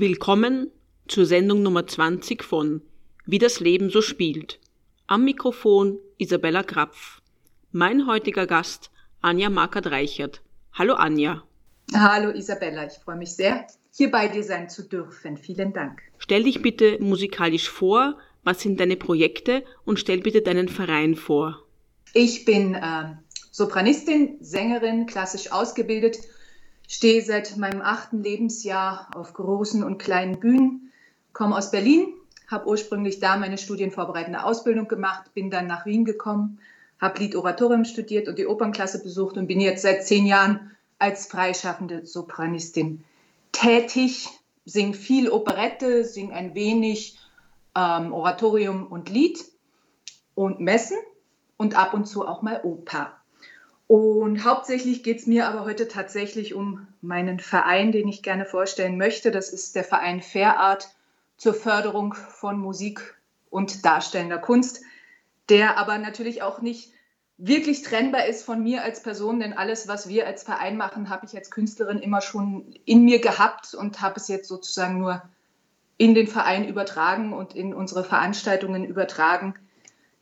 Willkommen 0.00 0.70
zur 1.08 1.26
Sendung 1.26 1.64
Nummer 1.64 1.84
20 1.84 2.44
von 2.44 2.82
Wie 3.26 3.38
das 3.38 3.58
Leben 3.58 3.90
so 3.90 4.00
spielt. 4.00 4.60
Am 5.08 5.24
Mikrofon 5.24 5.98
Isabella 6.18 6.62
Krapf. 6.62 7.20
Mein 7.72 8.06
heutiger 8.06 8.46
Gast 8.46 8.92
Anja 9.22 9.50
Markert-Reichert. 9.50 10.40
Hallo 10.72 10.94
Anja. 10.94 11.42
Hallo 11.92 12.30
Isabella, 12.30 12.86
ich 12.86 12.92
freue 12.92 13.16
mich 13.16 13.34
sehr, 13.34 13.66
hier 13.90 14.12
bei 14.12 14.28
dir 14.28 14.44
sein 14.44 14.68
zu 14.68 14.84
dürfen. 14.88 15.36
Vielen 15.36 15.72
Dank. 15.72 16.00
Stell 16.18 16.44
dich 16.44 16.62
bitte 16.62 16.98
musikalisch 17.00 17.68
vor, 17.68 18.18
was 18.44 18.60
sind 18.60 18.78
deine 18.78 18.94
Projekte 18.94 19.64
und 19.84 19.98
stell 19.98 20.20
bitte 20.20 20.42
deinen 20.42 20.68
Verein 20.68 21.16
vor. 21.16 21.64
Ich 22.14 22.44
bin 22.44 22.76
äh, 22.76 23.16
Sopranistin, 23.50 24.36
Sängerin, 24.38 25.06
klassisch 25.06 25.50
ausgebildet, 25.50 26.18
stehe 26.88 27.22
seit 27.22 27.56
meinem 27.56 27.82
achten 27.82 28.24
Lebensjahr 28.24 29.10
auf 29.14 29.34
großen 29.34 29.84
und 29.84 29.98
kleinen 29.98 30.40
Bühnen, 30.40 30.90
komme 31.32 31.56
aus 31.56 31.70
Berlin, 31.70 32.14
habe 32.48 32.66
ursprünglich 32.66 33.20
da 33.20 33.36
meine 33.36 33.58
studienvorbereitende 33.58 34.42
Ausbildung 34.42 34.88
gemacht, 34.88 35.32
bin 35.34 35.50
dann 35.50 35.66
nach 35.66 35.84
Wien 35.86 36.04
gekommen, 36.06 36.58
habe 37.00 37.20
Lied 37.20 37.36
Oratorium 37.36 37.84
studiert 37.84 38.26
und 38.26 38.38
die 38.38 38.46
Opernklasse 38.46 39.02
besucht 39.02 39.36
und 39.36 39.46
bin 39.46 39.60
jetzt 39.60 39.82
seit 39.82 40.04
zehn 40.04 40.26
Jahren 40.26 40.72
als 40.98 41.26
freischaffende 41.26 42.06
Sopranistin 42.06 43.04
tätig, 43.52 44.28
singe 44.64 44.94
viel 44.94 45.30
Operette, 45.30 46.04
singe 46.04 46.32
ein 46.32 46.54
wenig 46.54 47.18
ähm, 47.76 48.12
Oratorium 48.12 48.86
und 48.86 49.10
Lied 49.10 49.44
und 50.34 50.58
Messen 50.60 50.98
und 51.58 51.76
ab 51.76 51.92
und 51.92 52.06
zu 52.06 52.26
auch 52.26 52.42
mal 52.42 52.60
Oper. 52.64 53.17
Und 53.88 54.44
hauptsächlich 54.44 55.02
geht 55.02 55.20
es 55.20 55.26
mir 55.26 55.48
aber 55.48 55.64
heute 55.64 55.88
tatsächlich 55.88 56.52
um 56.54 56.86
meinen 57.00 57.40
Verein, 57.40 57.90
den 57.90 58.06
ich 58.06 58.22
gerne 58.22 58.44
vorstellen 58.44 58.98
möchte. 58.98 59.30
Das 59.30 59.48
ist 59.48 59.74
der 59.74 59.82
Verein 59.82 60.20
Fair 60.20 60.60
Art 60.60 60.90
zur 61.38 61.54
Förderung 61.54 62.12
von 62.12 62.58
Musik 62.58 63.16
und 63.48 63.86
darstellender 63.86 64.36
Kunst, 64.36 64.82
der 65.48 65.78
aber 65.78 65.96
natürlich 65.96 66.42
auch 66.42 66.60
nicht 66.60 66.92
wirklich 67.38 67.80
trennbar 67.82 68.26
ist 68.26 68.44
von 68.44 68.62
mir 68.62 68.82
als 68.82 69.02
Person, 69.02 69.40
denn 69.40 69.54
alles, 69.54 69.88
was 69.88 70.06
wir 70.06 70.26
als 70.26 70.42
Verein 70.42 70.76
machen, 70.76 71.08
habe 71.08 71.24
ich 71.24 71.34
als 71.34 71.50
Künstlerin 71.50 71.98
immer 71.98 72.20
schon 72.20 72.74
in 72.84 73.04
mir 73.04 73.20
gehabt 73.20 73.72
und 73.72 74.02
habe 74.02 74.20
es 74.20 74.28
jetzt 74.28 74.48
sozusagen 74.48 74.98
nur 74.98 75.22
in 75.96 76.14
den 76.14 76.26
Verein 76.26 76.68
übertragen 76.68 77.32
und 77.32 77.56
in 77.56 77.72
unsere 77.72 78.04
Veranstaltungen 78.04 78.84
übertragen. 78.84 79.54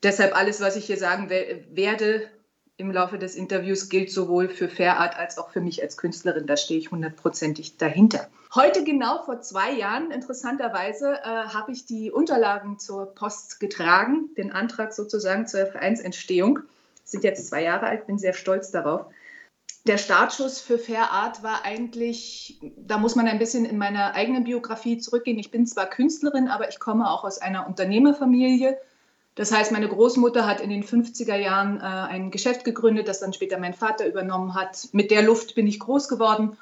Deshalb 0.05 0.37
alles, 0.37 0.61
was 0.61 0.77
ich 0.77 0.85
hier 0.85 0.99
sagen 0.99 1.31
werde, 1.31 2.31
im 2.79 2.91
Laufe 2.91 3.19
des 3.19 3.37
Interviews 3.37 3.89
gilt 3.89 4.11
sowohl 4.11 4.49
für 4.49 4.69
Fair 4.69 4.99
Art 4.99 5.17
als 5.17 5.39
auch 5.39 5.51
für 5.51 5.61
mich 5.61 5.83
als 5.83 5.97
Künstlerin. 5.97 6.47
Da 6.47 6.57
stehe 6.57 6.79
ich 6.79 6.91
hundertprozentig 6.91 7.79
dahinter. 7.79 8.29
Heute 8.55 8.85
genau 8.85 9.23
vor 9.23 9.41
zwei 9.41 9.73
Jahren, 9.73 10.11
interessanterweise, 10.11 11.15
äh, 11.15 11.25
habe 11.25 11.73
ich 11.73 11.87
die 11.87 12.11
Unterlagen 12.11 12.79
zur 12.79 13.07
Post 13.07 13.61
getragen, 13.61 14.31
den 14.37 14.53
Antrag 14.53 14.93
sozusagen 14.93 15.47
zur 15.47 15.67
Vereinsentstehung. 15.67 16.61
Sind 17.05 17.25
jetzt 17.25 17.49
zwei 17.49 17.63
Jahre 17.63 17.87
alt, 17.87 18.07
bin 18.07 18.19
sehr 18.19 18.35
stolz 18.35 18.71
darauf. 18.71 19.07
Der 19.87 19.99
Startschuss 19.99 20.61
für 20.61 20.79
Fair 20.79 21.13
Art 21.13 21.43
war 21.43 21.65
eigentlich, 21.65 22.61
da 22.77 22.99
muss 22.99 23.15
man 23.15 23.29
ein 23.29 23.39
bisschen 23.39 23.65
in 23.65 23.79
meiner 23.79 24.15
eigenen 24.15 24.45
Biografie 24.45 24.99
zurückgehen. 24.99 25.39
Ich 25.39 25.51
bin 25.51 25.67
zwar 25.67 25.87
Künstlerin, 25.87 26.49
aber 26.49 26.69
ich 26.69 26.81
komme 26.81 27.09
auch 27.09 27.25
aus 27.25 27.39
einer 27.39 27.67
Unternehmerfamilie 27.67 28.77
das 29.37 29.53
heißt, 29.53 29.71
meine 29.71 29.89
Großmutter 29.89 30.47
hat 30.47 30.63
in 30.63 30.71
den 30.71 30.83
50er 30.83 31.37
Jahren 31.37 31.79
äh, 31.79 31.83
ein 31.83 32.31
Geschäft 32.31 32.65
gegründet, 32.65 33.07
das 33.07 33.21
dann 33.21 33.35
später 33.35 33.59
mein 33.59 33.75
Vater 33.75 34.07
übernommen 34.09 34.55
hat. 34.55 34.89
Mit 34.93 35.11
der 35.11 35.23
Luft 35.23 35.55
bin 35.55 35.67
ich 35.67 35.79
groß 35.79 36.09
geworden. 36.09 36.57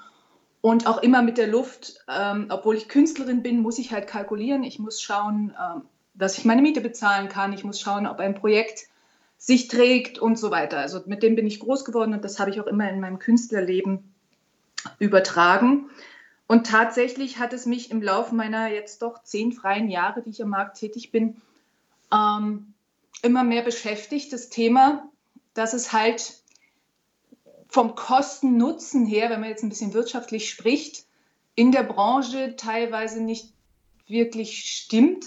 Und 0.60 0.88
auch 0.88 1.00
immer 1.00 1.22
mit 1.22 1.38
der 1.38 1.46
Luft, 1.46 2.04
ähm, 2.08 2.46
obwohl 2.48 2.74
ich 2.74 2.88
Künstlerin 2.88 3.42
bin, 3.42 3.60
muss 3.60 3.78
ich 3.78 3.92
halt 3.92 4.08
kalkulieren. 4.08 4.64
Ich 4.64 4.80
muss 4.80 5.00
schauen, 5.00 5.54
ähm, 5.56 5.82
dass 6.14 6.36
ich 6.36 6.44
meine 6.44 6.62
Miete 6.62 6.80
bezahlen 6.80 7.28
kann. 7.28 7.52
Ich 7.52 7.62
muss 7.62 7.78
schauen, 7.78 8.08
ob 8.08 8.18
ein 8.18 8.34
Projekt 8.34 8.88
sich 9.38 9.68
trägt 9.68 10.18
und 10.18 10.36
so 10.36 10.50
weiter. 10.50 10.78
Also 10.78 11.00
mit 11.06 11.22
dem 11.22 11.36
bin 11.36 11.46
ich 11.46 11.60
groß 11.60 11.84
geworden 11.84 12.12
und 12.12 12.24
das 12.24 12.40
habe 12.40 12.50
ich 12.50 12.60
auch 12.60 12.66
immer 12.66 12.90
in 12.90 12.98
meinem 12.98 13.20
Künstlerleben 13.20 14.14
übertragen. 14.98 15.90
Und 16.48 16.66
tatsächlich 16.66 17.38
hat 17.38 17.52
es 17.52 17.66
mich 17.66 17.92
im 17.92 18.02
Laufe 18.02 18.34
meiner 18.34 18.68
jetzt 18.68 19.02
doch 19.02 19.22
zehn 19.22 19.52
freien 19.52 19.88
Jahre, 19.88 20.22
die 20.22 20.30
ich 20.30 20.42
am 20.42 20.48
Markt 20.48 20.78
tätig 20.78 21.12
bin, 21.12 21.40
ähm, 22.14 22.74
immer 23.22 23.44
mehr 23.44 23.62
beschäftigt, 23.62 24.32
das 24.32 24.48
Thema, 24.48 25.08
dass 25.54 25.72
es 25.72 25.92
halt 25.92 26.34
vom 27.68 27.94
Kosten-Nutzen 27.94 29.04
her, 29.06 29.30
wenn 29.30 29.40
man 29.40 29.48
jetzt 29.48 29.64
ein 29.64 29.68
bisschen 29.68 29.94
wirtschaftlich 29.94 30.48
spricht, 30.48 31.06
in 31.56 31.72
der 31.72 31.82
Branche 31.82 32.56
teilweise 32.56 33.20
nicht 33.20 33.52
wirklich 34.06 34.64
stimmt. 34.64 35.26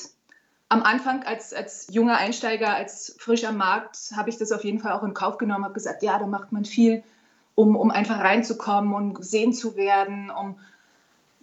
Am 0.70 0.84
Anfang 0.84 1.24
als, 1.24 1.54
als 1.54 1.88
junger 1.92 2.18
Einsteiger, 2.18 2.76
als 2.76 3.16
frisch 3.20 3.44
am 3.46 3.58
Markt, 3.58 3.98
habe 4.16 4.30
ich 4.30 4.38
das 4.38 4.52
auf 4.52 4.64
jeden 4.64 4.80
Fall 4.80 4.92
auch 4.92 5.04
in 5.04 5.14
Kauf 5.14 5.38
genommen, 5.38 5.64
habe 5.64 5.74
gesagt, 5.74 6.04
ja, 6.04 6.20
da 6.20 6.28
macht 6.28 6.52
man 6.52 6.66
viel, 6.66 7.04
um, 7.56 7.76
um 7.76 7.92
einfach 7.92 8.20
reinzukommen 8.20 8.94
und 8.94 9.14
gesehen 9.14 9.54
zu 9.54 9.76
werden, 9.76 10.30
um 10.30 10.60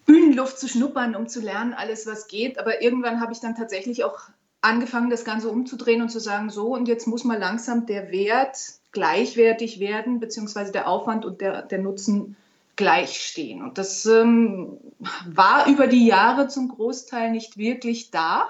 Bühnenluft 0.06 0.58
zu 0.58 0.68
schnuppern, 0.68 1.16
um 1.16 1.28
zu 1.28 1.40
lernen, 1.40 1.74
alles 1.74 2.06
was 2.06 2.28
geht. 2.28 2.58
Aber 2.58 2.82
irgendwann 2.82 3.20
habe 3.20 3.32
ich 3.32 3.40
dann 3.40 3.56
tatsächlich 3.56 4.04
auch 4.04 4.20
angefangen, 4.64 5.10
das 5.10 5.24
Ganze 5.24 5.50
umzudrehen 5.50 6.02
und 6.02 6.08
zu 6.08 6.20
sagen, 6.20 6.50
so, 6.50 6.74
und 6.74 6.88
jetzt 6.88 7.06
muss 7.06 7.24
mal 7.24 7.38
langsam 7.38 7.86
der 7.86 8.10
Wert 8.10 8.56
gleichwertig 8.92 9.80
werden, 9.80 10.20
beziehungsweise 10.20 10.72
der 10.72 10.88
Aufwand 10.88 11.24
und 11.24 11.40
der, 11.40 11.62
der 11.62 11.78
Nutzen 11.78 12.36
gleich 12.76 13.20
stehen. 13.20 13.62
Und 13.62 13.78
das 13.78 14.06
ähm, 14.06 14.78
war 15.26 15.66
über 15.68 15.86
die 15.86 16.06
Jahre 16.06 16.48
zum 16.48 16.68
Großteil 16.68 17.30
nicht 17.30 17.56
wirklich 17.56 18.10
da, 18.10 18.48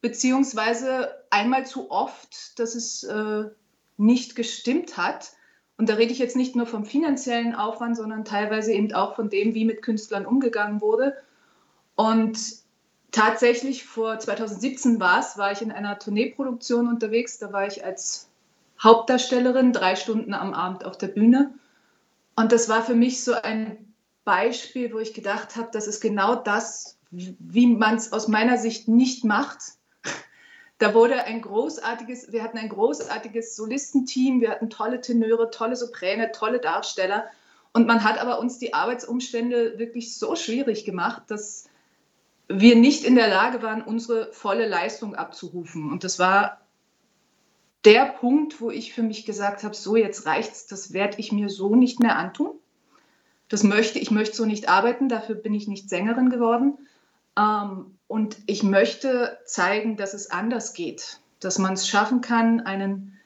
beziehungsweise 0.00 1.10
einmal 1.30 1.66
zu 1.66 1.90
oft, 1.90 2.58
dass 2.58 2.74
es 2.74 3.04
äh, 3.04 3.44
nicht 3.96 4.36
gestimmt 4.36 4.96
hat. 4.96 5.32
Und 5.76 5.88
da 5.88 5.94
rede 5.94 6.12
ich 6.12 6.18
jetzt 6.18 6.36
nicht 6.36 6.56
nur 6.56 6.66
vom 6.66 6.84
finanziellen 6.84 7.54
Aufwand, 7.54 7.96
sondern 7.96 8.24
teilweise 8.24 8.72
eben 8.72 8.92
auch 8.92 9.16
von 9.16 9.30
dem, 9.30 9.54
wie 9.54 9.64
mit 9.64 9.82
Künstlern 9.82 10.26
umgegangen 10.26 10.80
wurde. 10.80 11.16
Und 11.94 12.38
tatsächlich 13.10 13.84
vor 13.84 14.18
2017 14.18 15.00
war 15.00 15.20
es, 15.20 15.38
war 15.38 15.52
ich 15.52 15.62
in 15.62 15.72
einer 15.72 15.98
Tourneeproduktion 15.98 16.88
unterwegs. 16.88 17.38
Da 17.38 17.52
war 17.52 17.66
ich 17.66 17.84
als 17.84 18.28
Hauptdarstellerin 18.82 19.72
drei 19.72 19.96
Stunden 19.96 20.34
am 20.34 20.54
Abend 20.54 20.84
auf 20.84 20.98
der 20.98 21.08
Bühne. 21.08 21.52
Und 22.36 22.52
das 22.52 22.68
war 22.68 22.82
für 22.82 22.94
mich 22.94 23.24
so 23.24 23.34
ein 23.34 23.94
Beispiel, 24.24 24.92
wo 24.92 24.98
ich 24.98 25.14
gedacht 25.14 25.56
habe, 25.56 25.70
das 25.72 25.86
ist 25.86 26.00
genau 26.00 26.36
das, 26.36 26.98
wie 27.10 27.66
man 27.66 27.96
es 27.96 28.12
aus 28.12 28.28
meiner 28.28 28.58
Sicht 28.58 28.86
nicht 28.86 29.24
macht. 29.24 29.58
Da 30.78 30.94
wurde 30.94 31.24
ein 31.24 31.42
großartiges, 31.42 32.30
wir 32.30 32.44
hatten 32.44 32.58
ein 32.58 32.68
großartiges 32.68 33.56
Solistenteam, 33.56 34.40
wir 34.40 34.50
hatten 34.50 34.70
tolle 34.70 35.00
Tenöre, 35.00 35.50
tolle 35.50 35.74
Sopräne, 35.74 36.30
tolle 36.30 36.60
Darsteller. 36.60 37.26
Und 37.72 37.86
man 37.88 38.04
hat 38.04 38.18
aber 38.18 38.38
uns 38.38 38.58
die 38.58 38.74
Arbeitsumstände 38.74 39.78
wirklich 39.78 40.16
so 40.16 40.36
schwierig 40.36 40.84
gemacht, 40.84 41.22
dass 41.28 41.68
wir 42.48 42.76
nicht 42.76 43.04
in 43.04 43.14
der 43.14 43.28
Lage 43.28 43.62
waren, 43.62 43.82
unsere 43.82 44.32
volle 44.32 44.66
Leistung 44.66 45.14
abzurufen. 45.14 45.90
Und 45.90 46.02
das 46.02 46.18
war 46.18 46.62
der 47.84 48.06
Punkt, 48.06 48.60
wo 48.60 48.70
ich 48.70 48.92
für 48.92 49.02
mich 49.02 49.26
gesagt 49.26 49.62
habe, 49.62 49.74
so 49.74 49.96
jetzt 49.96 50.26
reicht's, 50.26 50.66
das 50.66 50.92
werde 50.92 51.18
ich 51.18 51.30
mir 51.30 51.48
so 51.48 51.76
nicht 51.76 52.00
mehr 52.00 52.16
antun. 52.16 52.50
Das 53.48 53.62
möchte 53.62 53.98
ich 53.98 54.10
möchte 54.10 54.36
so 54.36 54.44
nicht 54.44 54.68
arbeiten, 54.68 55.08
dafür 55.08 55.34
bin 55.34 55.54
ich 55.54 55.68
nicht 55.68 55.88
Sängerin 55.88 56.30
geworden. 56.30 56.78
Ähm, 57.38 57.98
und 58.06 58.36
ich 58.46 58.62
möchte 58.62 59.38
zeigen, 59.44 59.96
dass 59.96 60.14
es 60.14 60.30
anders 60.30 60.74
geht, 60.74 61.20
dass 61.40 61.58
man 61.58 61.74
es 61.74 61.86
schaffen 61.86 62.20
kann, 62.20 62.60
einen 62.60 63.18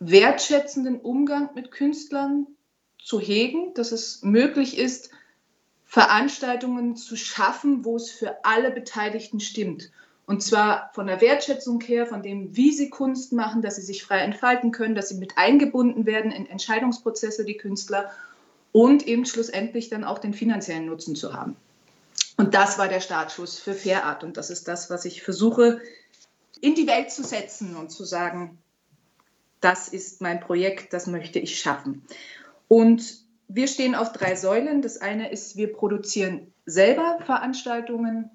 wertschätzenden 0.00 1.00
Umgang 1.00 1.50
mit 1.54 1.70
Künstlern 1.70 2.46
zu 3.02 3.20
hegen, 3.20 3.72
dass 3.74 3.92
es 3.92 4.22
möglich 4.22 4.76
ist, 4.76 5.10
Veranstaltungen 5.94 6.96
zu 6.96 7.14
schaffen, 7.14 7.84
wo 7.84 7.94
es 7.94 8.10
für 8.10 8.44
alle 8.44 8.72
Beteiligten 8.72 9.38
stimmt. 9.38 9.92
Und 10.26 10.42
zwar 10.42 10.90
von 10.92 11.06
der 11.06 11.20
Wertschätzung 11.20 11.80
her, 11.82 12.04
von 12.04 12.20
dem, 12.20 12.56
wie 12.56 12.72
sie 12.72 12.90
Kunst 12.90 13.32
machen, 13.32 13.62
dass 13.62 13.76
sie 13.76 13.82
sich 13.82 14.02
frei 14.02 14.18
entfalten 14.18 14.72
können, 14.72 14.96
dass 14.96 15.10
sie 15.10 15.18
mit 15.18 15.38
eingebunden 15.38 16.04
werden 16.04 16.32
in 16.32 16.46
Entscheidungsprozesse, 16.46 17.44
die 17.44 17.56
Künstler, 17.56 18.10
und 18.72 19.06
eben 19.06 19.24
schlussendlich 19.24 19.88
dann 19.88 20.02
auch 20.02 20.18
den 20.18 20.34
finanziellen 20.34 20.86
Nutzen 20.86 21.14
zu 21.14 21.32
haben. 21.32 21.54
Und 22.38 22.54
das 22.54 22.76
war 22.76 22.88
der 22.88 23.00
Startschuss 23.00 23.60
für 23.60 23.74
Fair 23.74 24.04
Art. 24.04 24.24
Und 24.24 24.36
das 24.36 24.50
ist 24.50 24.66
das, 24.66 24.90
was 24.90 25.04
ich 25.04 25.22
versuche 25.22 25.80
in 26.60 26.74
die 26.74 26.88
Welt 26.88 27.12
zu 27.12 27.22
setzen 27.22 27.76
und 27.76 27.92
zu 27.92 28.02
sagen, 28.02 28.58
das 29.60 29.86
ist 29.86 30.20
mein 30.20 30.40
Projekt, 30.40 30.92
das 30.92 31.06
möchte 31.06 31.38
ich 31.38 31.60
schaffen. 31.60 32.02
Und 32.66 33.23
wir 33.48 33.68
stehen 33.68 33.94
auf 33.94 34.12
drei 34.12 34.36
Säulen. 34.36 34.82
Das 34.82 35.00
eine 35.00 35.30
ist, 35.30 35.56
wir 35.56 35.72
produzieren 35.72 36.52
selber 36.66 37.18
Veranstaltungen. 37.24 38.30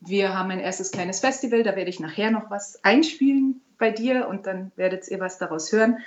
Wir 0.00 0.36
haben 0.36 0.50
ein 0.50 0.60
erstes 0.60 0.92
kleines 0.92 1.20
Festival, 1.20 1.62
da 1.62 1.74
werde 1.74 1.90
ich 1.90 2.00
nachher 2.00 2.30
noch 2.30 2.50
was 2.50 2.82
einspielen 2.84 3.60
bei 3.78 3.90
dir 3.90 4.28
und 4.28 4.46
dann 4.46 4.70
werdet 4.76 5.08
ihr 5.08 5.20
was 5.20 5.38
daraus 5.38 5.72
hören. 5.72 5.98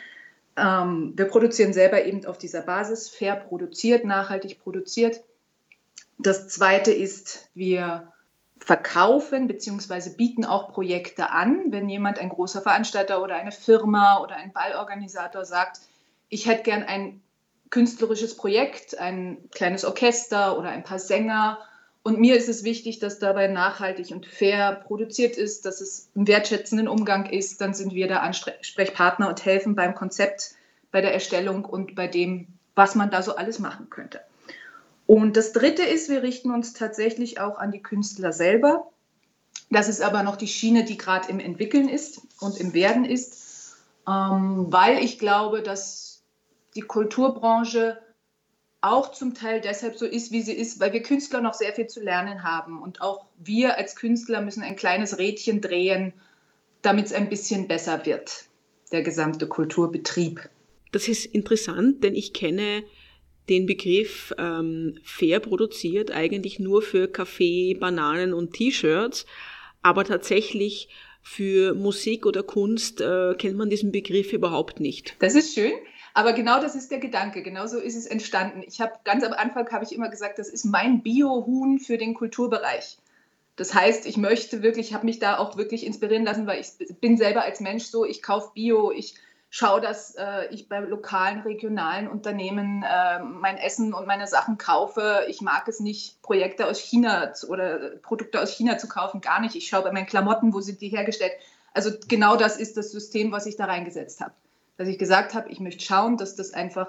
Ähm, 0.57 1.13
wir 1.15 1.25
produzieren 1.25 1.73
selber 1.73 2.03
eben 2.05 2.25
auf 2.25 2.37
dieser 2.37 2.61
Basis, 2.61 3.09
fair 3.09 3.35
produziert, 3.35 4.05
nachhaltig 4.05 4.61
produziert. 4.61 5.21
Das 6.17 6.47
zweite 6.47 6.91
ist, 6.91 7.49
wir 7.53 8.11
verkaufen 8.59 9.47
bzw. 9.47 10.11
bieten 10.11 10.45
auch 10.45 10.71
Projekte 10.71 11.31
an. 11.31 11.71
Wenn 11.71 11.89
jemand, 11.89 12.19
ein 12.19 12.29
großer 12.29 12.61
Veranstalter 12.61 13.23
oder 13.23 13.35
eine 13.35 13.51
Firma 13.51 14.21
oder 14.21 14.35
ein 14.35 14.53
Ballorganisator 14.53 15.45
sagt, 15.45 15.79
ich 16.29 16.45
hätte 16.45 16.63
gern 16.63 16.83
ein 16.83 17.21
künstlerisches 17.71 18.35
Projekt, 18.35 18.99
ein 18.99 19.37
kleines 19.51 19.83
Orchester 19.85 20.59
oder 20.59 20.69
ein 20.69 20.83
paar 20.83 20.99
Sänger. 20.99 21.57
Und 22.03 22.19
mir 22.19 22.35
ist 22.35 22.49
es 22.49 22.63
wichtig, 22.63 22.99
dass 22.99 23.19
dabei 23.19 23.47
nachhaltig 23.47 24.11
und 24.11 24.25
fair 24.25 24.73
produziert 24.75 25.37
ist, 25.37 25.65
dass 25.65 25.81
es 25.81 26.09
im 26.13 26.27
wertschätzenden 26.27 26.87
Umgang 26.87 27.27
ist. 27.27 27.61
Dann 27.61 27.73
sind 27.73 27.93
wir 27.93 28.07
da 28.07 28.17
Ansprechpartner 28.17 29.29
und 29.29 29.45
helfen 29.45 29.75
beim 29.75 29.95
Konzept, 29.95 30.55
bei 30.91 31.01
der 31.01 31.13
Erstellung 31.13 31.63
und 31.63 31.95
bei 31.95 32.07
dem, 32.07 32.47
was 32.75 32.95
man 32.95 33.09
da 33.09 33.21
so 33.21 33.35
alles 33.35 33.59
machen 33.59 33.89
könnte. 33.89 34.19
Und 35.07 35.37
das 35.37 35.53
Dritte 35.53 35.83
ist, 35.83 36.09
wir 36.09 36.23
richten 36.23 36.51
uns 36.51 36.73
tatsächlich 36.73 37.39
auch 37.39 37.57
an 37.57 37.71
die 37.71 37.81
Künstler 37.81 38.33
selber. 38.33 38.91
Das 39.69 39.87
ist 39.87 40.01
aber 40.01 40.23
noch 40.23 40.35
die 40.35 40.47
Schiene, 40.47 40.83
die 40.83 40.97
gerade 40.97 41.29
im 41.29 41.39
Entwickeln 41.39 41.87
ist 41.87 42.21
und 42.41 42.59
im 42.59 42.73
Werden 42.73 43.05
ist, 43.05 43.77
ähm, 44.07 44.67
weil 44.69 44.97
ich 44.99 45.19
glaube, 45.19 45.61
dass 45.61 46.10
die 46.75 46.81
Kulturbranche 46.81 47.99
auch 48.81 49.11
zum 49.11 49.35
Teil 49.35 49.61
deshalb 49.61 49.97
so 49.97 50.05
ist, 50.05 50.31
wie 50.31 50.41
sie 50.41 50.53
ist, 50.53 50.79
weil 50.79 50.91
wir 50.91 51.03
Künstler 51.03 51.41
noch 51.41 51.53
sehr 51.53 51.73
viel 51.73 51.87
zu 51.87 52.01
lernen 52.01 52.43
haben. 52.43 52.81
Und 52.81 53.01
auch 53.01 53.27
wir 53.37 53.77
als 53.77 53.95
Künstler 53.95 54.41
müssen 54.41 54.63
ein 54.63 54.75
kleines 54.75 55.19
Rädchen 55.19 55.61
drehen, 55.61 56.13
damit 56.81 57.05
es 57.05 57.13
ein 57.13 57.29
bisschen 57.29 57.67
besser 57.67 58.05
wird, 58.05 58.45
der 58.91 59.03
gesamte 59.03 59.47
Kulturbetrieb. 59.47 60.49
Das 60.91 61.07
ist 61.07 61.25
interessant, 61.25 62.03
denn 62.03 62.15
ich 62.15 62.33
kenne 62.33 62.83
den 63.49 63.65
Begriff 63.65 64.33
ähm, 64.37 64.97
fair 65.03 65.39
produziert 65.39 66.11
eigentlich 66.11 66.59
nur 66.59 66.81
für 66.81 67.07
Kaffee, 67.07 67.75
Bananen 67.75 68.33
und 68.33 68.53
T-Shirts, 68.53 69.25
aber 69.81 70.05
tatsächlich 70.05 70.89
für 71.21 71.75
Musik 71.75 72.25
oder 72.25 72.43
Kunst 72.43 72.99
äh, 73.01 73.35
kennt 73.37 73.57
man 73.57 73.69
diesen 73.69 73.91
Begriff 73.91 74.33
überhaupt 74.33 74.79
nicht. 74.79 75.15
Das 75.19 75.35
ist 75.35 75.53
schön. 75.53 75.73
Aber 76.13 76.33
genau 76.33 76.59
das 76.61 76.75
ist 76.75 76.91
der 76.91 76.99
Gedanke, 76.99 77.41
genau 77.41 77.67
so 77.67 77.79
ist 77.79 77.95
es 77.95 78.05
entstanden. 78.05 78.63
Ich 78.65 78.81
habe 78.81 78.93
ganz 79.03 79.23
am 79.23 79.33
Anfang 79.33 79.69
habe 79.71 79.85
ich 79.85 79.93
immer 79.93 80.09
gesagt, 80.09 80.39
das 80.39 80.49
ist 80.49 80.65
mein 80.65 81.01
Bio-Huhn 81.01 81.79
für 81.79 81.97
den 81.97 82.13
Kulturbereich. 82.13 82.97
Das 83.55 83.73
heißt, 83.73 84.05
ich 84.05 84.17
möchte 84.17 84.61
wirklich, 84.61 84.89
ich 84.89 84.93
habe 84.93 85.05
mich 85.05 85.19
da 85.19 85.37
auch 85.37 85.57
wirklich 85.57 85.85
inspirieren 85.85 86.25
lassen, 86.25 86.47
weil 86.47 86.61
ich 86.61 86.99
bin 86.99 87.17
selber 87.17 87.43
als 87.43 87.59
Mensch 87.59 87.85
so, 87.85 88.05
ich 88.05 88.21
kaufe 88.21 88.51
Bio, 88.53 88.91
ich 88.91 89.15
schaue, 89.49 89.81
dass 89.81 90.15
äh, 90.15 90.47
ich 90.49 90.69
bei 90.69 90.79
lokalen, 90.79 91.41
regionalen 91.41 92.07
Unternehmen 92.07 92.83
äh, 92.83 93.19
mein 93.19 93.57
Essen 93.57 93.93
und 93.93 94.07
meine 94.07 94.25
Sachen 94.25 94.57
kaufe. 94.57 95.25
Ich 95.27 95.41
mag 95.41 95.67
es 95.67 95.81
nicht, 95.81 96.21
Projekte 96.21 96.67
aus 96.67 96.79
China 96.79 97.33
zu, 97.33 97.49
oder 97.49 97.97
Produkte 98.01 98.41
aus 98.41 98.51
China 98.51 98.77
zu 98.77 98.87
kaufen, 98.87 99.19
gar 99.21 99.41
nicht. 99.41 99.55
Ich 99.55 99.67
schaue 99.67 99.83
bei 99.83 99.91
meinen 99.91 100.05
Klamotten, 100.05 100.53
wo 100.53 100.61
sind 100.61 100.79
die 100.79 100.87
hergestellt. 100.87 101.33
Also 101.73 101.91
genau 102.07 102.37
das 102.37 102.57
ist 102.57 102.77
das 102.77 102.91
System, 102.91 103.31
was 103.31 103.45
ich 103.45 103.57
da 103.57 103.65
reingesetzt 103.65 104.21
habe. 104.21 104.33
Dass 104.81 104.89
ich 104.89 104.97
gesagt 104.97 105.35
habe, 105.35 105.47
ich 105.51 105.59
möchte 105.59 105.85
schauen, 105.85 106.17
dass 106.17 106.35
das 106.35 106.55
einfach 106.55 106.87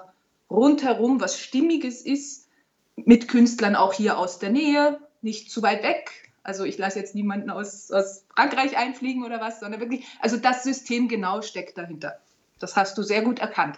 rundherum 0.48 1.20
was 1.20 1.38
Stimmiges 1.38 2.00
ist, 2.00 2.48
mit 2.96 3.28
Künstlern 3.28 3.76
auch 3.76 3.92
hier 3.92 4.16
aus 4.16 4.38
der 4.38 4.48
Nähe, 4.48 4.98
nicht 5.20 5.50
zu 5.50 5.60
weit 5.62 5.82
weg. 5.82 6.10
Also 6.42 6.64
ich 6.64 6.78
lasse 6.78 6.98
jetzt 6.98 7.14
niemanden 7.14 7.50
aus, 7.50 7.90
aus 7.92 8.24
Frankreich 8.34 8.78
einfliegen 8.78 9.26
oder 9.26 9.42
was, 9.42 9.60
sondern 9.60 9.78
wirklich, 9.82 10.06
also 10.20 10.38
das 10.38 10.62
System 10.62 11.06
genau 11.06 11.42
steckt 11.42 11.76
dahinter. 11.76 12.18
Das 12.58 12.76
hast 12.76 12.96
du 12.96 13.02
sehr 13.02 13.20
gut 13.20 13.40
erkannt. 13.40 13.76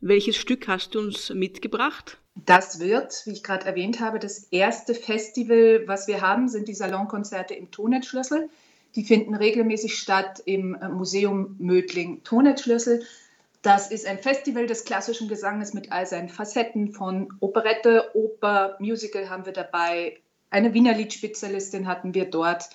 Welches 0.00 0.36
Stück 0.36 0.66
hast 0.66 0.96
du 0.96 0.98
uns 0.98 1.30
mitgebracht? 1.30 2.18
Das 2.34 2.80
wird, 2.80 3.22
wie 3.24 3.34
ich 3.34 3.44
gerade 3.44 3.66
erwähnt 3.66 4.00
habe, 4.00 4.18
das 4.18 4.48
erste 4.50 4.96
Festival, 4.96 5.84
was 5.86 6.08
wir 6.08 6.22
haben, 6.22 6.48
sind 6.48 6.66
die 6.66 6.74
Salonkonzerte 6.74 7.54
im 7.54 7.70
Tonetschlüssel. 7.70 8.50
Die 8.96 9.04
finden 9.04 9.36
regelmäßig 9.36 9.96
statt 9.96 10.42
im 10.44 10.76
Museum 10.90 11.54
Mödling 11.60 12.24
Tonetschlüssel. 12.24 13.04
Das 13.62 13.90
ist 13.90 14.06
ein 14.06 14.18
Festival 14.18 14.66
des 14.66 14.84
klassischen 14.84 15.28
Gesanges 15.28 15.74
mit 15.74 15.90
all 15.90 16.06
seinen 16.06 16.28
Facetten 16.28 16.92
von 16.92 17.32
Operette, 17.40 18.10
Oper, 18.14 18.76
Musical 18.78 19.28
haben 19.28 19.46
wir 19.46 19.52
dabei. 19.52 20.18
Eine 20.50 20.74
Wiener 20.74 20.94
Liedspezialistin 20.94 21.86
hatten 21.86 22.14
wir 22.14 22.30
dort. 22.30 22.70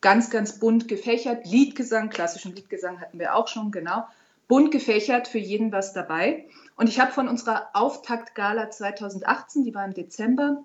Ganz, 0.00 0.30
ganz 0.30 0.60
bunt 0.60 0.86
gefächert. 0.86 1.44
Liedgesang, 1.44 2.08
klassischen 2.08 2.54
Liedgesang 2.54 3.00
hatten 3.00 3.18
wir 3.18 3.34
auch 3.34 3.48
schon, 3.48 3.72
genau 3.72 4.04
bunt 4.48 4.72
gefächert, 4.72 5.28
für 5.28 5.38
jeden 5.38 5.70
was 5.70 5.92
dabei. 5.92 6.46
Und 6.76 6.88
ich 6.88 6.98
habe 6.98 7.12
von 7.12 7.28
unserer 7.28 7.68
Auftaktgala 7.74 8.70
2018, 8.70 9.64
die 9.64 9.74
war 9.74 9.84
im 9.84 9.94
Dezember, 9.94 10.64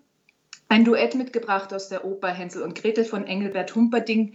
ein 0.70 0.86
Duett 0.86 1.14
mitgebracht 1.14 1.74
aus 1.74 1.90
der 1.90 2.06
Oper 2.06 2.30
Hänsel 2.30 2.64
und 2.64 2.76
Gretel 2.76 3.06
von 3.06 3.28
Engelbert 3.28 3.76
Humperding 3.76 4.34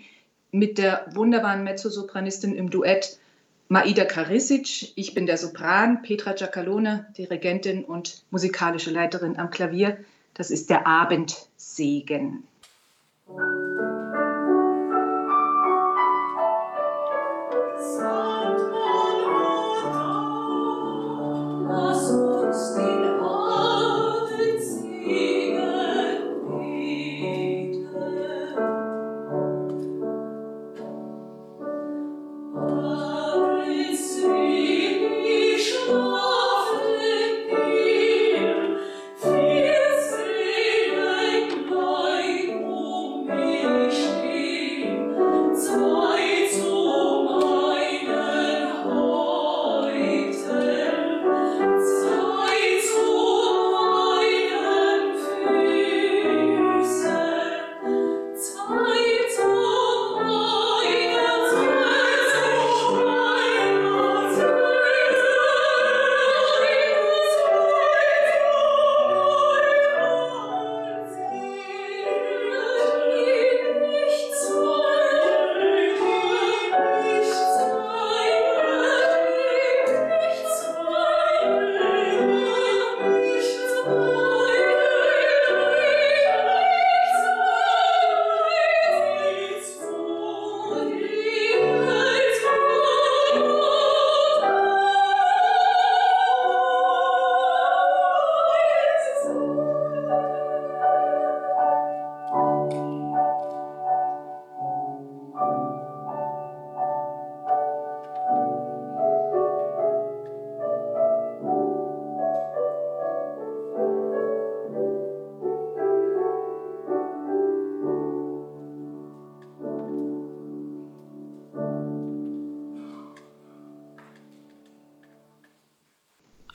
mit 0.52 0.78
der 0.78 1.06
wunderbaren 1.14 1.64
Mezzosopranistin 1.64 2.54
im 2.54 2.70
Duett 2.70 3.18
Maida 3.68 4.06
Karisic. 4.06 4.92
Ich 4.96 5.12
bin 5.12 5.26
der 5.26 5.36
Sopran, 5.36 6.00
Petra 6.02 6.32
Giacalone, 6.32 7.06
Dirigentin 7.18 7.84
und 7.84 8.22
musikalische 8.30 8.90
Leiterin 8.90 9.38
am 9.38 9.50
Klavier. 9.50 9.98
Das 10.32 10.50
ist 10.50 10.70
der 10.70 10.86
Abendsegen. 10.86 12.44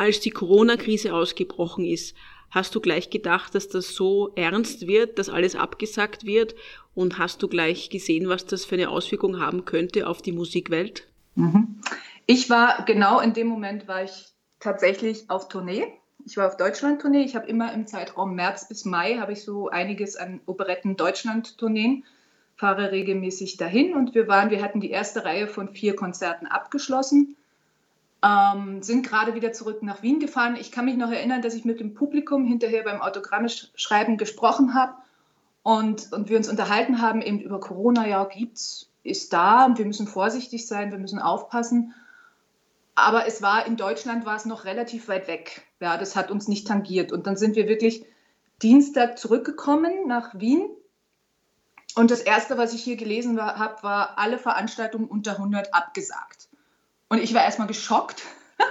Als 0.03 0.19
die 0.19 0.29
Corona-Krise 0.29 1.13
ausgebrochen 1.13 1.85
ist, 1.85 2.15
hast 2.51 2.75
du 2.75 2.79
gleich 2.79 3.09
gedacht, 3.09 3.55
dass 3.55 3.67
das 3.67 3.95
so 3.95 4.31
ernst 4.35 4.87
wird, 4.87 5.17
dass 5.17 5.29
alles 5.29 5.55
abgesagt 5.55 6.25
wird? 6.25 6.55
Und 6.95 7.17
hast 7.17 7.41
du 7.41 7.47
gleich 7.47 7.89
gesehen, 7.89 8.29
was 8.29 8.45
das 8.45 8.65
für 8.65 8.75
eine 8.75 8.89
Auswirkung 8.89 9.39
haben 9.39 9.65
könnte 9.65 10.07
auf 10.07 10.21
die 10.21 10.31
Musikwelt? 10.31 11.07
Mhm. 11.35 11.79
Ich 12.27 12.49
war 12.49 12.85
genau 12.85 13.19
in 13.19 13.33
dem 13.33 13.47
Moment, 13.47 13.87
war 13.87 14.03
ich 14.03 14.27
tatsächlich 14.59 15.29
auf 15.29 15.49
Tournee. 15.49 15.85
Ich 16.25 16.37
war 16.37 16.47
auf 16.47 16.57
Deutschland-Tournee. 16.57 17.23
Ich 17.23 17.35
habe 17.35 17.47
immer 17.47 17.73
im 17.73 17.87
Zeitraum 17.87 18.35
März 18.35 18.67
bis 18.67 18.85
Mai 18.85 19.17
habe 19.17 19.33
ich 19.33 19.43
so 19.43 19.69
einiges 19.69 20.15
an 20.15 20.39
Operetten 20.45 20.95
Deutschland-Tourneen 20.95 22.03
fahre 22.55 22.91
regelmäßig 22.91 23.57
dahin 23.57 23.93
und 23.93 24.15
wir 24.15 24.27
waren, 24.27 24.49
wir 24.49 24.61
hatten 24.61 24.79
die 24.79 24.91
erste 24.91 25.25
Reihe 25.25 25.47
von 25.47 25.69
vier 25.69 25.95
Konzerten 25.95 26.45
abgeschlossen, 26.45 27.35
ähm, 28.23 28.81
sind 28.81 29.05
gerade 29.05 29.35
wieder 29.35 29.51
zurück 29.51 29.83
nach 29.83 30.01
Wien 30.01 30.19
gefahren. 30.19 30.55
Ich 30.59 30.71
kann 30.71 30.85
mich 30.85 30.95
noch 30.95 31.11
erinnern, 31.11 31.41
dass 31.41 31.53
ich 31.53 31.65
mit 31.65 31.79
dem 31.79 31.93
Publikum 31.93 32.45
hinterher 32.45 32.83
beim 32.83 33.01
Autogrammschreiben 33.01 34.17
gesprochen 34.17 34.73
habe 34.73 34.93
und, 35.63 36.11
und 36.11 36.29
wir 36.29 36.37
uns 36.37 36.49
unterhalten 36.49 37.01
haben 37.01 37.21
eben 37.21 37.39
über 37.39 37.59
Corona, 37.59 38.07
ja, 38.07 38.23
gibt's, 38.25 38.89
ist 39.03 39.33
da, 39.33 39.73
wir 39.75 39.85
müssen 39.85 40.07
vorsichtig 40.07 40.67
sein, 40.67 40.91
wir 40.91 40.99
müssen 40.99 41.19
aufpassen. 41.19 41.93
Aber 42.95 43.25
es 43.27 43.41
war 43.41 43.65
in 43.65 43.75
Deutschland 43.75 44.25
war 44.25 44.35
es 44.35 44.45
noch 44.45 44.65
relativ 44.65 45.07
weit 45.07 45.27
weg. 45.27 45.65
Ja, 45.79 45.97
das 45.97 46.15
hat 46.15 46.31
uns 46.31 46.47
nicht 46.47 46.67
tangiert. 46.67 47.11
Und 47.11 47.27
dann 47.27 47.35
sind 47.35 47.55
wir 47.55 47.67
wirklich 47.67 48.05
Dienstag 48.61 49.17
zurückgekommen 49.17 50.07
nach 50.07 50.39
Wien. 50.39 50.69
Und 51.95 52.11
das 52.11 52.21
erste, 52.21 52.57
was 52.57 52.73
ich 52.73 52.83
hier 52.83 52.95
gelesen 52.95 53.41
habe, 53.41 53.83
war 53.83 54.17
alle 54.17 54.37
Veranstaltungen 54.37 55.07
unter 55.07 55.33
100 55.33 55.73
abgesagt. 55.73 56.49
Und 57.13 57.21
ich 57.21 57.35
war 57.35 57.43
erstmal 57.43 57.67
geschockt. 57.67 58.23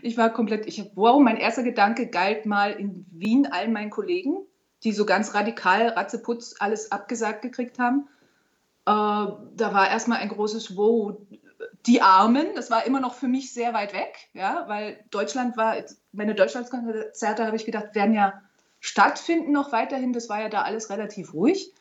Ich 0.00 0.16
war 0.16 0.30
komplett, 0.30 0.66
ich 0.68 0.92
wow, 0.94 1.20
mein 1.20 1.38
erster 1.38 1.64
Gedanke 1.64 2.06
galt 2.06 2.46
mal 2.46 2.70
in 2.70 3.04
Wien 3.10 3.48
allen 3.50 3.72
meinen 3.72 3.90
Kollegen, 3.90 4.36
die 4.84 4.92
so 4.92 5.04
ganz 5.04 5.34
radikal 5.34 5.88
Ratzeputz 5.88 6.54
alles 6.60 6.92
abgesagt 6.92 7.42
gekriegt 7.42 7.80
haben. 7.80 8.06
Äh, 8.86 8.92
da 8.92 9.74
war 9.74 9.90
erstmal 9.90 10.18
ein 10.18 10.28
großes 10.28 10.76
Wow, 10.76 11.16
die 11.84 12.00
Armen, 12.00 12.46
das 12.54 12.70
war 12.70 12.86
immer 12.86 13.00
noch 13.00 13.14
für 13.14 13.26
mich 13.26 13.52
sehr 13.52 13.74
weit 13.74 13.92
weg, 13.92 14.28
ja, 14.34 14.68
weil 14.68 15.04
Deutschland 15.10 15.56
war, 15.56 15.74
meine 16.12 16.36
Deutschlandskonzerte 16.36 17.44
habe 17.44 17.56
ich 17.56 17.64
gedacht, 17.64 17.96
werden 17.96 18.14
ja 18.14 18.40
stattfinden 18.78 19.50
noch 19.50 19.72
weiterhin, 19.72 20.12
das 20.12 20.28
war 20.28 20.40
ja 20.40 20.48
da 20.48 20.62
alles 20.62 20.90
relativ 20.90 21.34
ruhig. 21.34 21.74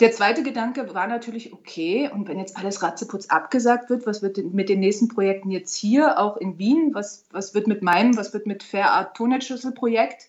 Der 0.00 0.10
zweite 0.10 0.42
Gedanke 0.42 0.92
war 0.92 1.06
natürlich, 1.06 1.52
okay, 1.52 2.10
und 2.12 2.26
wenn 2.26 2.38
jetzt 2.38 2.56
alles 2.56 2.82
Ratzeputz 2.82 3.26
abgesagt 3.28 3.90
wird, 3.90 4.06
was 4.06 4.22
wird 4.22 4.38
mit 4.38 4.68
den 4.68 4.80
nächsten 4.80 5.06
Projekten 5.06 5.52
jetzt 5.52 5.76
hier, 5.76 6.18
auch 6.18 6.36
in 6.36 6.58
Wien, 6.58 6.90
was, 6.94 7.26
was 7.30 7.54
wird 7.54 7.68
mit 7.68 7.82
meinem, 7.82 8.16
was 8.16 8.32
wird 8.32 8.46
mit 8.46 8.64
Fair 8.64 8.90
Art 8.90 9.16
Tonnettschüssel-Projekt? 9.16 10.28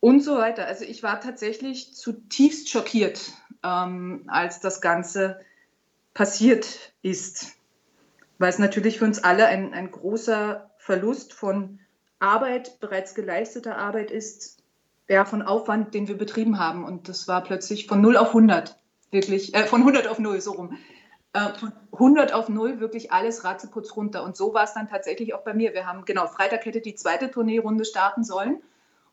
Und 0.00 0.20
so 0.24 0.36
weiter. 0.36 0.66
Also 0.66 0.86
ich 0.86 1.02
war 1.02 1.20
tatsächlich 1.20 1.94
zutiefst 1.94 2.70
schockiert, 2.70 3.32
ähm, 3.62 4.24
als 4.28 4.60
das 4.60 4.80
Ganze 4.80 5.40
passiert 6.14 6.94
ist, 7.02 7.52
weil 8.38 8.48
es 8.48 8.58
natürlich 8.58 8.98
für 8.98 9.04
uns 9.04 9.22
alle 9.22 9.46
ein, 9.46 9.74
ein 9.74 9.90
großer 9.90 10.70
Verlust 10.78 11.34
von 11.34 11.80
Arbeit, 12.18 12.80
bereits 12.80 13.14
geleisteter 13.14 13.76
Arbeit 13.76 14.10
ist, 14.10 14.59
ja, 15.10 15.24
von 15.24 15.42
Aufwand, 15.42 15.92
den 15.92 16.06
wir 16.06 16.16
betrieben 16.16 16.60
haben. 16.60 16.84
Und 16.84 17.08
das 17.08 17.26
war 17.26 17.42
plötzlich 17.42 17.88
von 17.88 18.00
0 18.00 18.16
auf 18.16 18.28
100, 18.28 18.78
wirklich, 19.10 19.54
äh, 19.54 19.64
von 19.64 19.80
100 19.80 20.06
auf 20.06 20.20
0, 20.20 20.40
so 20.40 20.52
rum. 20.52 20.78
Äh, 21.32 21.52
von 21.58 21.72
100 21.90 22.32
auf 22.32 22.48
0 22.48 22.78
wirklich 22.78 23.10
alles 23.10 23.42
Ratzeputz 23.42 23.96
runter. 23.96 24.22
Und 24.22 24.36
so 24.36 24.54
war 24.54 24.62
es 24.62 24.72
dann 24.72 24.88
tatsächlich 24.88 25.34
auch 25.34 25.42
bei 25.42 25.52
mir. 25.52 25.74
Wir 25.74 25.84
haben, 25.84 26.04
genau, 26.04 26.28
Freitag 26.28 26.64
hätte 26.64 26.80
die 26.80 26.94
zweite 26.94 27.28
Tourneerunde 27.28 27.84
starten 27.84 28.22
sollen. 28.22 28.62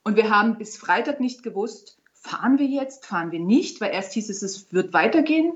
Und 0.04 0.18
wir 0.18 0.30
haben 0.30 0.60
bis 0.60 0.77
Freitag 0.77 1.20
nicht 1.20 1.42
gewusst, 1.42 1.98
fahren 2.13 2.60
wir 2.60 2.68
jetzt, 2.68 3.08
fahren 3.08 3.32
wir 3.32 3.39
nicht, 3.39 3.82
weil 3.82 3.92
erst 3.92 4.13
hieß 4.13 4.30
es, 4.30 4.44
es 4.44 4.72
wird 4.72 4.94
weitergehen. 4.94 5.54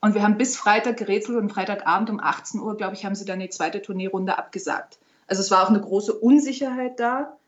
Und 0.00 0.14
wir 0.14 0.24
haben 0.24 0.38
bis 0.38 0.56
Freitag 0.56 0.96
gerätselt 0.96 1.38
und 1.38 1.50
Freitagabend 1.50 2.10
um 2.10 2.18
18 2.18 2.60
Uhr, 2.60 2.76
glaube 2.76 2.94
ich, 2.94 3.04
haben 3.04 3.14
sie 3.14 3.24
dann 3.24 3.38
die 3.38 3.48
zweite 3.48 3.80
Tourneerunde 3.80 4.36
abgesagt. 4.36 4.98
Also 5.28 5.40
es 5.40 5.52
war 5.52 5.62
auch 5.62 5.70
eine 5.70 5.80
große 5.80 6.12
Unsicherheit 6.12 6.98
da 6.98 7.38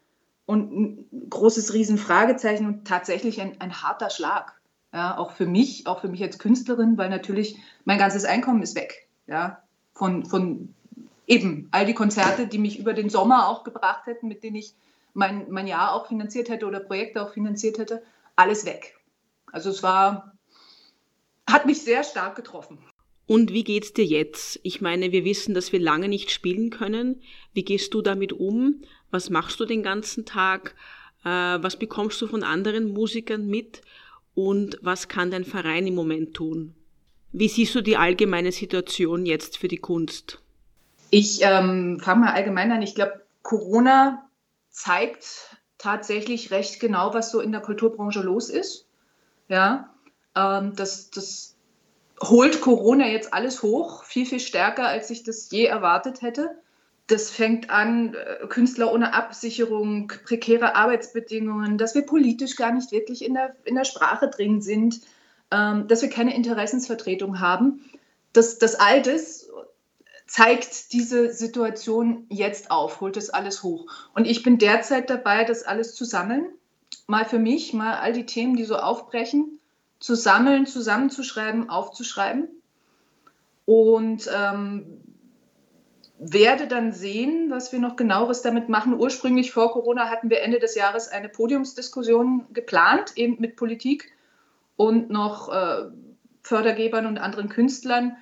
und 0.47 0.73
ein 0.73 1.29
großes 1.31 1.75
Riesenfragezeichen 1.75 2.67
und 2.67 2.87
tatsächlich 2.87 3.41
ein, 3.41 3.61
ein 3.61 3.83
harter 3.83 4.11
Schlag. 4.11 4.55
Ja, 4.93 5.19
auch 5.19 5.33
für 5.33 5.47
mich, 5.47 5.87
auch 5.87 6.01
für 6.01 6.09
mich 6.09 6.23
als 6.23 6.39
Künstlerin, 6.39 6.97
weil 6.97 7.11
natürlich 7.11 7.59
mein 7.85 7.99
ganzes 7.99 8.25
Einkommen 8.25 8.63
ist 8.63 8.77
weg. 8.77 9.09
Ja, 9.27 9.63
von, 9.93 10.25
von 10.25 10.75
eben 11.27 11.69
all 11.73 11.85
die 11.85 11.95
Konzerte, 11.95 12.47
die 12.47 12.59
mich 12.59 12.79
über 12.79 12.95
den 12.95 13.11
Sommer 13.11 13.49
auch 13.49 13.65
gebracht 13.65 14.07
hätten, 14.07 14.29
mit 14.29 14.43
denen 14.43 14.57
ich 14.57 14.75
mein, 15.13 15.51
mein 15.51 15.67
Jahr 15.67 15.93
auch 15.93 16.07
finanziert 16.07 16.49
hätte 16.49 16.67
oder 16.67 16.81
Projekte 16.81 17.23
auch 17.23 17.33
finanziert 17.33 17.79
hätte, 17.79 18.03
alles 18.37 18.65
weg. 18.65 18.97
Also 19.51 19.71
es 19.71 19.83
war, 19.83 20.33
hat 21.49 21.67
mich 21.67 21.83
sehr 21.83 22.05
stark 22.05 22.37
getroffen. 22.37 22.79
Und 23.27 23.53
wie 23.53 23.65
geht's 23.65 23.93
dir 23.93 24.05
jetzt? 24.05 24.61
Ich 24.63 24.81
meine, 24.81 25.11
wir 25.11 25.25
wissen, 25.25 25.55
dass 25.55 25.73
wir 25.73 25.81
lange 25.81 26.09
nicht 26.09 26.31
spielen 26.31 26.71
können. 26.71 27.21
Wie 27.53 27.65
gehst 27.65 27.93
du 27.93 28.03
damit 28.03 28.33
um? 28.33 28.83
Was 29.11 29.31
machst 29.31 29.59
du 29.59 29.65
den 29.65 29.83
ganzen 29.83 30.25
Tag? 30.25 30.77
Äh, 31.25 31.29
was 31.29 31.77
bekommst 31.77 32.21
du 32.23 32.29
von 32.29 32.45
anderen 32.45 32.93
Musikern 32.93 33.49
mit? 33.49 33.83
Und 34.35 34.79
was 34.83 35.09
kann 35.09 35.31
dein 35.31 35.45
Verein 35.45 35.87
im 35.87 35.95
Moment 35.95 36.35
tun? 36.35 36.75
Wie 37.33 37.49
siehst 37.49 37.75
du 37.75 37.81
die 37.81 37.97
allgemeine 37.97 38.53
Situation 38.53 39.27
jetzt 39.27 39.59
für 39.59 39.69
die 39.69 39.79
Kunst? 39.79 40.41
Ich 41.11 41.41
ähm, 41.43 41.99
fange 42.01 42.27
mal 42.27 42.33
allgemein 42.33 42.71
an. 42.71 42.83
Ich 42.83 42.95
glaube, 42.95 43.23
Corona 43.43 44.29
zeigt 44.71 45.57
tatsächlich 45.79 46.51
recht 46.51 46.81
genau, 46.81 47.13
was 47.13 47.31
so 47.31 47.41
in 47.41 47.53
der 47.53 47.61
Kulturbranche 47.61 48.21
los 48.21 48.51
ist. 48.51 48.87
Ja, 49.49 49.91
ähm, 50.35 50.75
das, 50.77 51.11
das 51.11 51.56
holt 52.23 52.61
Corona 52.61 53.09
jetzt 53.09 53.33
alles 53.33 53.63
hoch, 53.63 54.05
viel, 54.05 54.27
viel 54.27 54.41
stärker, 54.41 54.87
als 54.87 55.11
ich 55.11 55.23
das 55.23 55.51
je 55.51 55.65
erwartet 55.65 56.23
hätte. 56.23 56.51
Das 57.09 57.31
fängt 57.31 57.71
an, 57.71 58.15
äh, 58.15 58.47
Künstler 58.49 58.93
ohne 58.93 59.15
Absicherung, 59.15 60.13
prekäre 60.25 60.75
Arbeitsbedingungen, 60.75 61.79
dass 61.79 61.95
wir 61.95 62.03
politisch 62.03 62.57
gar 62.57 62.73
nicht 62.73 62.91
wirklich 62.91 63.25
in 63.25 63.35
der, 63.35 63.55
in 63.65 63.77
der 63.77 63.85
Sprache 63.85 64.29
drin 64.29 64.61
sind, 64.61 65.01
ähm, 65.51 65.87
dass 65.87 66.03
wir 66.03 66.11
keine 66.11 66.35
Interessensvertretung 66.35 67.41
haben. 67.41 67.85
Das, 68.33 68.59
das 68.59 68.75
all 68.75 69.03
das 69.03 69.49
zeigt 70.27 70.93
diese 70.93 71.33
Situation 71.33 72.27
jetzt 72.29 72.73
auf, 72.73 73.01
holt 73.01 73.17
das 73.17 73.31
alles 73.31 73.63
hoch. 73.63 73.87
Und 74.15 74.27
ich 74.27 74.43
bin 74.43 74.59
derzeit 74.59 75.09
dabei, 75.09 75.45
das 75.45 75.63
alles 75.63 75.95
zu 75.95 76.05
sammeln. 76.05 76.47
Mal 77.07 77.25
für 77.25 77.39
mich, 77.39 77.73
mal 77.73 77.99
all 77.99 78.13
die 78.13 78.27
Themen, 78.27 78.57
die 78.57 78.65
so 78.65 78.77
aufbrechen 78.77 79.56
zu 79.99 80.15
sammeln, 80.15 80.67
zusammenzuschreiben, 80.67 81.71
aufzuschreiben. 81.71 82.49
Und 83.65 84.31
ähm, 84.35 85.01
werde 86.19 86.67
dann 86.67 86.93
sehen, 86.93 87.51
was 87.51 87.73
wir 87.73 87.79
noch 87.79 87.97
genaueres 87.97 88.43
damit 88.43 88.69
machen. 88.69 88.99
Ursprünglich 88.99 89.53
vor 89.53 89.73
Corona 89.73 90.09
hatten 90.09 90.31
wir 90.31 90.41
Ende 90.41 90.59
des 90.59 90.75
Jahres 90.75 91.09
eine 91.09 91.29
Podiumsdiskussion 91.29 92.47
geplant, 92.53 93.13
eben 93.17 93.37
mit 93.39 93.57
Politik 93.57 94.13
und 94.77 95.11
noch 95.11 95.53
äh, 95.53 95.91
Fördergebern 96.43 97.07
und 97.07 97.19
anderen 97.19 97.49
Künstlern. 97.49 98.17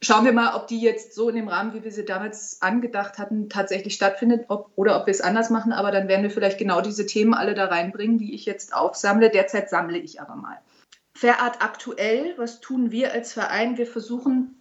Schauen 0.00 0.24
wir 0.24 0.32
mal, 0.32 0.54
ob 0.54 0.66
die 0.66 0.80
jetzt 0.80 1.14
so 1.14 1.28
in 1.28 1.36
dem 1.36 1.48
Rahmen, 1.48 1.74
wie 1.74 1.82
wir 1.82 1.90
sie 1.90 2.04
damals 2.04 2.60
angedacht 2.60 3.18
hatten, 3.18 3.48
tatsächlich 3.48 3.94
stattfindet 3.94 4.46
ob, 4.48 4.70
oder 4.76 5.00
ob 5.00 5.06
wir 5.06 5.12
es 5.12 5.22
anders 5.22 5.50
machen. 5.50 5.72
Aber 5.72 5.90
dann 5.90 6.08
werden 6.08 6.22
wir 6.22 6.30
vielleicht 6.30 6.58
genau 6.58 6.80
diese 6.80 7.06
Themen 7.06 7.34
alle 7.34 7.54
da 7.54 7.66
reinbringen, 7.66 8.18
die 8.18 8.34
ich 8.34 8.44
jetzt 8.46 8.74
aufsammle. 8.74 9.30
Derzeit 9.30 9.68
sammle 9.68 9.98
ich 9.98 10.20
aber 10.20 10.36
mal. 10.36 10.58
Fairart 11.16 11.62
aktuell, 11.62 12.34
was 12.36 12.60
tun 12.60 12.90
wir 12.90 13.12
als 13.12 13.32
Verein? 13.32 13.78
Wir 13.78 13.86
versuchen 13.86 14.54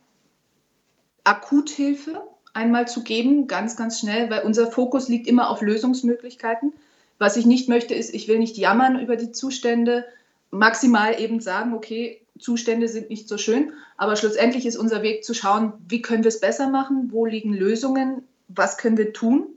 Akuthilfe 1.25 2.21
einmal 2.53 2.87
zu 2.87 3.03
geben, 3.03 3.47
ganz, 3.47 3.75
ganz 3.75 3.99
schnell, 3.99 4.29
weil 4.29 4.43
unser 4.43 4.71
Fokus 4.71 5.09
liegt 5.09 5.27
immer 5.27 5.49
auf 5.49 5.61
Lösungsmöglichkeiten. 5.61 6.71
Was 7.19 7.35
ich 7.35 7.45
nicht 7.45 7.67
möchte, 7.67 7.93
ist, 7.93 8.13
ich 8.13 8.29
will 8.29 8.39
nicht 8.39 8.57
jammern 8.57 8.99
über 9.01 9.17
die 9.17 9.33
Zustände, 9.33 10.05
maximal 10.49 11.19
eben 11.19 11.41
sagen, 11.41 11.73
okay, 11.73 12.21
Zustände 12.39 12.87
sind 12.87 13.09
nicht 13.09 13.27
so 13.27 13.37
schön, 13.37 13.73
aber 13.97 14.15
schlussendlich 14.15 14.65
ist 14.65 14.77
unser 14.77 15.01
Weg 15.01 15.25
zu 15.25 15.33
schauen, 15.33 15.73
wie 15.89 16.01
können 16.01 16.23
wir 16.23 16.29
es 16.29 16.39
besser 16.39 16.69
machen, 16.69 17.09
wo 17.11 17.25
liegen 17.25 17.53
Lösungen, 17.53 18.23
was 18.47 18.77
können 18.77 18.97
wir 18.97 19.11
tun. 19.11 19.47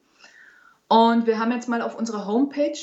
Und 0.89 1.29
wir 1.29 1.39
haben 1.39 1.53
jetzt 1.53 1.69
mal 1.69 1.83
auf 1.83 1.97
unserer 1.97 2.27
Homepage 2.27 2.79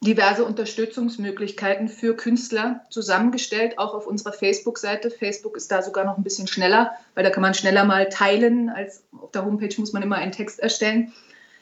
diverse 0.00 0.44
Unterstützungsmöglichkeiten 0.44 1.88
für 1.88 2.14
Künstler 2.14 2.84
zusammengestellt, 2.90 3.78
auch 3.78 3.94
auf 3.94 4.06
unserer 4.06 4.32
Facebook-Seite. 4.32 5.10
Facebook 5.10 5.56
ist 5.56 5.72
da 5.72 5.82
sogar 5.82 6.04
noch 6.04 6.18
ein 6.18 6.22
bisschen 6.22 6.46
schneller, 6.46 6.92
weil 7.14 7.24
da 7.24 7.30
kann 7.30 7.42
man 7.42 7.54
schneller 7.54 7.84
mal 7.84 8.08
teilen, 8.08 8.68
als 8.68 9.02
auf 9.18 9.30
der 9.30 9.44
Homepage 9.44 9.74
muss 9.78 9.92
man 9.92 10.02
immer 10.02 10.16
einen 10.16 10.32
Text 10.32 10.60
erstellen. 10.60 11.12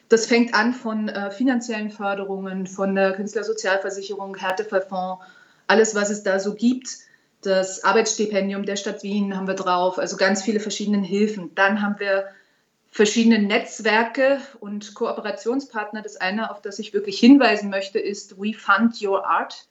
Das 0.08 0.26
fängt 0.26 0.54
an 0.54 0.74
von 0.74 1.08
äh, 1.08 1.30
finanziellen 1.30 1.90
Förderungen, 1.90 2.66
von 2.66 2.94
der 2.94 3.12
Künstlersozialversicherung, 3.12 4.36
Härtefallfonds, 4.36 5.24
alles, 5.68 5.94
was 5.94 6.10
es 6.10 6.22
da 6.22 6.38
so 6.38 6.54
gibt. 6.54 6.98
Das 7.42 7.82
Arbeitsstipendium 7.82 8.66
der 8.66 8.76
Stadt 8.76 9.02
Wien 9.02 9.36
haben 9.36 9.46
wir 9.46 9.54
drauf, 9.54 9.98
also 9.98 10.16
ganz 10.16 10.42
viele 10.42 10.60
verschiedene 10.60 10.98
Hilfen. 10.98 11.54
Dann 11.54 11.80
haben 11.80 11.98
wir 11.98 12.26
verschiedene 12.92 13.40
Netzwerke 13.40 14.40
und 14.60 14.94
Kooperationspartner. 14.94 16.02
Das 16.02 16.16
eine, 16.16 16.50
auf 16.50 16.60
das 16.60 16.78
ich 16.78 16.92
wirklich 16.92 17.18
hinweisen 17.18 17.70
möchte, 17.70 17.98
ist 17.98 18.38
We 18.40 18.52
Fund 18.52 19.02
Your 19.02 19.26
Art. 19.26 19.66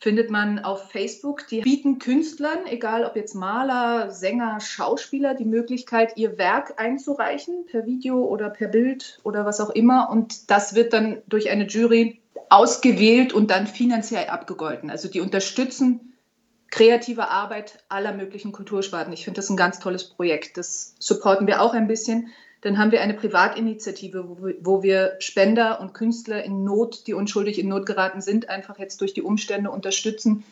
Findet 0.00 0.28
man 0.28 0.58
auf 0.58 0.90
Facebook. 0.90 1.46
Die 1.46 1.60
bieten 1.60 1.98
Künstlern, 1.98 2.66
egal 2.66 3.04
ob 3.04 3.14
jetzt 3.16 3.34
Maler, 3.34 4.10
Sänger, 4.10 4.60
Schauspieler, 4.60 5.34
die 5.34 5.46
Möglichkeit, 5.46 6.16
ihr 6.16 6.36
Werk 6.36 6.74
einzureichen, 6.78 7.64
per 7.64 7.86
Video 7.86 8.22
oder 8.24 8.50
per 8.50 8.68
Bild 8.68 9.20
oder 9.22 9.46
was 9.46 9.60
auch 9.60 9.70
immer. 9.70 10.10
Und 10.10 10.50
das 10.50 10.74
wird 10.74 10.92
dann 10.92 11.22
durch 11.28 11.48
eine 11.50 11.68
Jury 11.68 12.20
ausgewählt 12.50 13.32
und 13.32 13.52
dann 13.52 13.68
finanziell 13.68 14.26
abgegolten. 14.26 14.90
Also 14.90 15.08
die 15.08 15.20
unterstützen 15.20 16.12
kreative 16.70 17.30
Arbeit 17.30 17.84
aller 17.88 18.12
möglichen 18.12 18.50
Kultursparten. 18.50 19.12
Ich 19.12 19.24
finde 19.24 19.38
das 19.38 19.48
ein 19.48 19.56
ganz 19.56 19.78
tolles 19.78 20.04
Projekt. 20.04 20.56
Das 20.56 20.96
supporten 20.98 21.46
wir 21.46 21.62
auch 21.62 21.72
ein 21.72 21.86
bisschen. 21.86 22.32
Dann 22.64 22.78
haben 22.78 22.92
wir 22.92 23.02
eine 23.02 23.12
Privatinitiative, 23.12 24.24
wo 24.62 24.82
wir, 24.82 25.16
Spender 25.18 25.80
und 25.82 25.92
Künstler 25.92 26.42
in 26.42 26.64
Not, 26.64 27.06
die 27.06 27.12
unschuldig 27.12 27.58
in 27.58 27.68
Not 27.68 27.84
geraten 27.84 28.22
sind, 28.22 28.48
einfach 28.48 28.78
jetzt 28.78 29.02
durch 29.02 29.12
die 29.12 29.20
Umstände 29.20 29.70
unterstützen. 29.70 30.44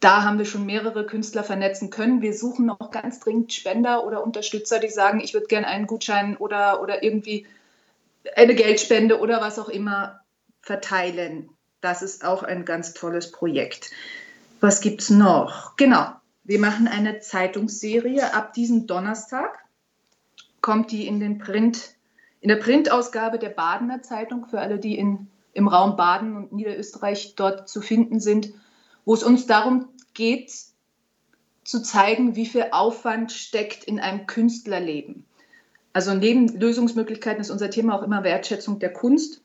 Da 0.00 0.22
haben 0.22 0.38
wir 0.38 0.46
schon 0.46 0.64
mehrere 0.64 1.04
Künstler 1.04 1.44
vernetzen 1.44 1.90
können. 1.90 2.22
Wir 2.22 2.32
suchen 2.32 2.64
noch 2.64 2.90
ganz 2.90 3.20
dringend 3.20 3.52
Spender 3.52 4.06
oder 4.06 4.24
Unterstützer, 4.24 4.78
die 4.78 4.88
sagen, 4.88 5.20
ich 5.20 5.34
würde 5.34 5.46
gerne 5.46 5.66
einen 5.66 5.86
Gutschein 5.86 6.38
oder, 6.38 6.80
oder 6.80 7.02
irgendwie 7.02 7.46
eine 8.34 8.54
Geldspende 8.54 9.20
oder 9.20 9.42
was 9.42 9.58
auch 9.58 9.68
immer 9.68 10.22
verteilen. 10.62 11.50
Das 11.82 12.00
ist 12.00 12.24
auch 12.24 12.44
ein 12.44 12.64
ganz 12.64 12.94
tolles 12.94 13.30
Projekt. 13.30 13.90
Was 14.60 14.80
gibt 14.80 15.02
es 15.02 15.10
noch? 15.10 15.76
Genau, 15.76 16.06
wir 16.44 16.58
machen 16.58 16.88
eine 16.88 17.20
Zeitungsserie. 17.20 18.32
Ab 18.32 18.54
diesem 18.54 18.86
Donnerstag 18.86 19.58
kommt 20.62 20.90
die 20.90 21.06
in 21.06 21.20
den 21.20 21.38
Print, 21.38 21.90
in 22.40 22.48
der 22.48 22.56
Printausgabe 22.56 23.38
der 23.38 23.50
Badener 23.50 24.02
Zeitung 24.02 24.46
für 24.46 24.60
alle, 24.60 24.78
die 24.78 24.96
in, 24.96 25.28
im 25.52 25.68
Raum 25.68 25.96
Baden 25.96 26.36
und 26.36 26.52
Niederösterreich 26.52 27.34
dort 27.36 27.68
zu 27.68 27.82
finden 27.82 28.20
sind, 28.20 28.54
wo 29.04 29.12
es 29.14 29.22
uns 29.22 29.46
darum 29.46 29.88
geht, 30.14 30.52
zu 31.64 31.82
zeigen, 31.82 32.34
wie 32.36 32.46
viel 32.46 32.66
Aufwand 32.70 33.32
steckt 33.32 33.84
in 33.84 34.00
einem 34.00 34.26
Künstlerleben. 34.26 35.24
Also 35.92 36.14
neben 36.14 36.48
Lösungsmöglichkeiten 36.48 37.40
ist 37.40 37.50
unser 37.50 37.70
Thema 37.70 37.98
auch 37.98 38.02
immer 38.02 38.24
Wertschätzung 38.24 38.78
der 38.78 38.92
Kunst, 38.92 39.42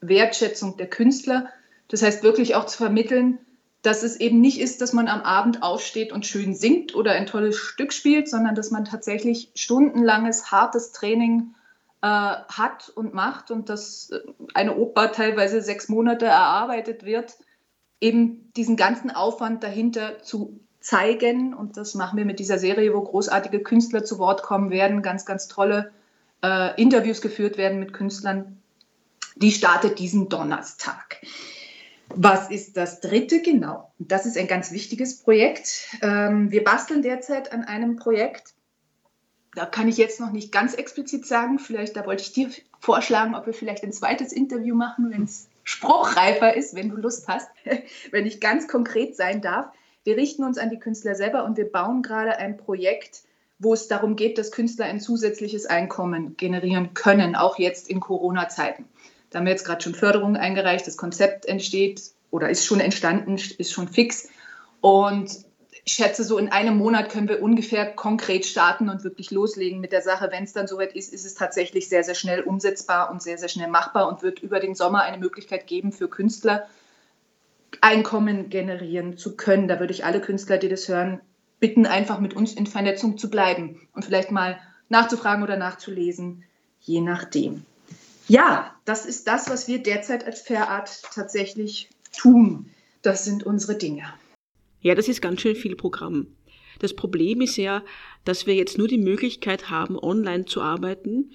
Wertschätzung 0.00 0.76
der 0.76 0.88
Künstler. 0.88 1.48
Das 1.88 2.02
heißt 2.02 2.22
wirklich 2.22 2.54
auch 2.54 2.66
zu 2.66 2.76
vermitteln, 2.76 3.38
dass 3.82 4.02
es 4.02 4.16
eben 4.16 4.40
nicht 4.40 4.60
ist, 4.60 4.80
dass 4.80 4.92
man 4.92 5.08
am 5.08 5.22
Abend 5.22 5.62
aufsteht 5.62 6.12
und 6.12 6.26
schön 6.26 6.54
singt 6.54 6.94
oder 6.94 7.12
ein 7.12 7.26
tolles 7.26 7.56
Stück 7.56 7.92
spielt, 7.92 8.28
sondern 8.28 8.54
dass 8.54 8.70
man 8.70 8.84
tatsächlich 8.84 9.50
stundenlanges, 9.54 10.50
hartes 10.50 10.92
Training 10.92 11.54
äh, 12.02 12.06
hat 12.06 12.90
und 12.94 13.14
macht 13.14 13.50
und 13.50 13.68
dass 13.68 14.10
äh, 14.10 14.20
eine 14.54 14.76
Oper 14.76 15.12
teilweise 15.12 15.62
sechs 15.62 15.88
Monate 15.88 16.26
erarbeitet 16.26 17.04
wird, 17.04 17.36
eben 18.00 18.52
diesen 18.56 18.76
ganzen 18.76 19.10
Aufwand 19.10 19.62
dahinter 19.62 20.22
zu 20.22 20.60
zeigen. 20.80 21.54
Und 21.54 21.76
das 21.76 21.94
machen 21.94 22.16
wir 22.16 22.24
mit 22.24 22.38
dieser 22.40 22.58
Serie, 22.58 22.94
wo 22.94 23.00
großartige 23.00 23.60
Künstler 23.60 24.04
zu 24.04 24.18
Wort 24.18 24.42
kommen 24.42 24.70
werden, 24.70 25.02
ganz, 25.02 25.24
ganz 25.24 25.48
tolle 25.48 25.92
äh, 26.42 26.80
Interviews 26.80 27.20
geführt 27.20 27.56
werden 27.56 27.78
mit 27.78 27.92
Künstlern. 27.92 28.60
Die 29.36 29.52
startet 29.52 29.98
diesen 29.98 30.28
Donnerstag. 30.28 31.20
Was 32.14 32.50
ist 32.50 32.76
das 32.76 33.00
dritte? 33.00 33.42
Genau. 33.42 33.92
Das 33.98 34.26
ist 34.26 34.36
ein 34.38 34.46
ganz 34.46 34.72
wichtiges 34.72 35.18
Projekt. 35.18 35.88
Ähm, 36.02 36.50
wir 36.50 36.64
basteln 36.64 37.02
derzeit 37.02 37.52
an 37.52 37.64
einem 37.64 37.96
Projekt. 37.96 38.54
Da 39.54 39.66
kann 39.66 39.88
ich 39.88 39.96
jetzt 39.96 40.20
noch 40.20 40.32
nicht 40.32 40.52
ganz 40.52 40.74
explizit 40.74 41.26
sagen. 41.26 41.58
Vielleicht, 41.58 41.96
da 41.96 42.06
wollte 42.06 42.22
ich 42.22 42.32
dir 42.32 42.50
vorschlagen, 42.80 43.34
ob 43.34 43.46
wir 43.46 43.54
vielleicht 43.54 43.84
ein 43.84 43.92
zweites 43.92 44.32
Interview 44.32 44.74
machen, 44.74 45.10
wenn 45.10 45.24
es 45.24 45.48
spruchreifer 45.64 46.54
ist, 46.54 46.74
wenn 46.74 46.88
du 46.88 46.96
Lust 46.96 47.28
hast, 47.28 47.48
wenn 48.10 48.26
ich 48.26 48.40
ganz 48.40 48.68
konkret 48.68 49.16
sein 49.16 49.42
darf. 49.42 49.66
Wir 50.04 50.16
richten 50.16 50.44
uns 50.44 50.56
an 50.56 50.70
die 50.70 50.78
Künstler 50.78 51.14
selber 51.14 51.44
und 51.44 51.56
wir 51.56 51.70
bauen 51.70 52.02
gerade 52.02 52.38
ein 52.38 52.56
Projekt, 52.56 53.22
wo 53.58 53.74
es 53.74 53.88
darum 53.88 54.16
geht, 54.16 54.38
dass 54.38 54.52
Künstler 54.52 54.86
ein 54.86 55.00
zusätzliches 55.00 55.66
Einkommen 55.66 56.36
generieren 56.36 56.94
können, 56.94 57.36
auch 57.36 57.58
jetzt 57.58 57.88
in 57.90 58.00
Corona-Zeiten. 58.00 58.86
Da 59.30 59.38
haben 59.38 59.46
wir 59.46 59.52
jetzt 59.52 59.64
gerade 59.64 59.82
schon 59.82 59.94
Förderungen 59.94 60.36
eingereicht, 60.36 60.86
das 60.86 60.96
Konzept 60.96 61.46
entsteht 61.46 62.02
oder 62.30 62.48
ist 62.48 62.64
schon 62.64 62.80
entstanden, 62.80 63.34
ist 63.36 63.72
schon 63.72 63.88
fix. 63.88 64.28
Und 64.80 65.30
ich 65.84 65.94
schätze, 65.94 66.22
so 66.22 66.38
in 66.38 66.50
einem 66.50 66.76
Monat 66.76 67.08
können 67.08 67.28
wir 67.28 67.42
ungefähr 67.42 67.86
konkret 67.86 68.44
starten 68.44 68.90
und 68.90 69.04
wirklich 69.04 69.30
loslegen 69.30 69.80
mit 69.80 69.92
der 69.92 70.02
Sache. 70.02 70.28
Wenn 70.30 70.44
es 70.44 70.52
dann 70.52 70.66
soweit 70.66 70.94
ist, 70.94 71.12
ist 71.12 71.24
es 71.24 71.34
tatsächlich 71.34 71.88
sehr, 71.88 72.04
sehr 72.04 72.14
schnell 72.14 72.42
umsetzbar 72.42 73.10
und 73.10 73.22
sehr, 73.22 73.38
sehr 73.38 73.48
schnell 73.48 73.68
machbar 73.68 74.08
und 74.08 74.22
wird 74.22 74.40
über 74.40 74.60
den 74.60 74.74
Sommer 74.74 75.02
eine 75.02 75.18
Möglichkeit 75.18 75.66
geben 75.66 75.92
für 75.92 76.08
Künstler, 76.08 76.66
Einkommen 77.80 78.48
generieren 78.50 79.18
zu 79.18 79.36
können. 79.36 79.68
Da 79.68 79.78
würde 79.78 79.92
ich 79.92 80.04
alle 80.04 80.20
Künstler, 80.20 80.58
die 80.58 80.68
das 80.68 80.88
hören, 80.88 81.20
bitten, 81.60 81.86
einfach 81.86 82.18
mit 82.18 82.34
uns 82.34 82.54
in 82.54 82.66
Vernetzung 82.66 83.18
zu 83.18 83.30
bleiben 83.30 83.88
und 83.94 84.04
vielleicht 84.04 84.30
mal 84.30 84.58
nachzufragen 84.88 85.42
oder 85.42 85.56
nachzulesen, 85.56 86.44
je 86.80 87.00
nachdem. 87.00 87.64
Ja, 88.28 88.74
das 88.84 89.06
ist 89.06 89.26
das, 89.26 89.48
was 89.48 89.68
wir 89.68 89.82
derzeit 89.82 90.24
als 90.24 90.42
Fair 90.42 90.68
Art 90.68 91.02
tatsächlich 91.14 91.88
tun. 92.16 92.70
Das 93.02 93.24
sind 93.24 93.44
unsere 93.44 93.76
Dinge. 93.76 94.04
Ja, 94.80 94.94
das 94.94 95.08
ist 95.08 95.22
ganz 95.22 95.40
schön 95.40 95.56
viel 95.56 95.76
Programm. 95.76 96.26
Das 96.78 96.94
Problem 96.94 97.40
ist 97.40 97.56
ja, 97.56 97.82
dass 98.24 98.46
wir 98.46 98.54
jetzt 98.54 98.78
nur 98.78 98.86
die 98.86 98.98
Möglichkeit 98.98 99.70
haben, 99.70 99.98
online 99.98 100.44
zu 100.44 100.60
arbeiten 100.60 101.32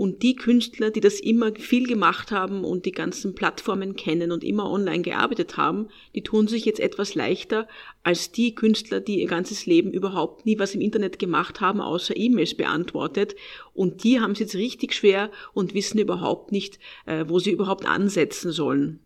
und 0.00 0.22
die 0.22 0.34
Künstler, 0.34 0.90
die 0.90 1.00
das 1.00 1.20
immer 1.20 1.54
viel 1.54 1.86
gemacht 1.86 2.30
haben 2.30 2.64
und 2.64 2.86
die 2.86 2.90
ganzen 2.90 3.34
Plattformen 3.34 3.96
kennen 3.96 4.32
und 4.32 4.42
immer 4.42 4.70
online 4.70 5.02
gearbeitet 5.02 5.58
haben, 5.58 5.88
die 6.14 6.22
tun 6.22 6.48
sich 6.48 6.64
jetzt 6.64 6.80
etwas 6.80 7.14
leichter 7.14 7.68
als 8.02 8.32
die 8.32 8.54
Künstler, 8.54 9.00
die 9.00 9.20
ihr 9.20 9.26
ganzes 9.26 9.66
Leben 9.66 9.92
überhaupt 9.92 10.46
nie 10.46 10.58
was 10.58 10.74
im 10.74 10.80
Internet 10.80 11.18
gemacht 11.18 11.60
haben, 11.60 11.82
außer 11.82 12.16
E-Mails 12.16 12.56
beantwortet. 12.56 13.36
Und 13.74 14.02
die 14.02 14.20
haben 14.20 14.32
es 14.32 14.38
jetzt 14.38 14.54
richtig 14.54 14.94
schwer 14.94 15.30
und 15.52 15.74
wissen 15.74 15.98
überhaupt 15.98 16.50
nicht, 16.50 16.78
äh, 17.04 17.26
wo 17.28 17.38
sie 17.38 17.50
überhaupt 17.50 17.84
ansetzen 17.84 18.52
sollen. 18.52 19.00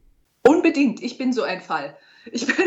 Unbedingt. 0.46 1.02
Ich 1.02 1.18
bin 1.18 1.32
so 1.32 1.42
ein 1.42 1.60
Fall. 1.60 1.96
Ich 2.30 2.46
bin 2.46 2.66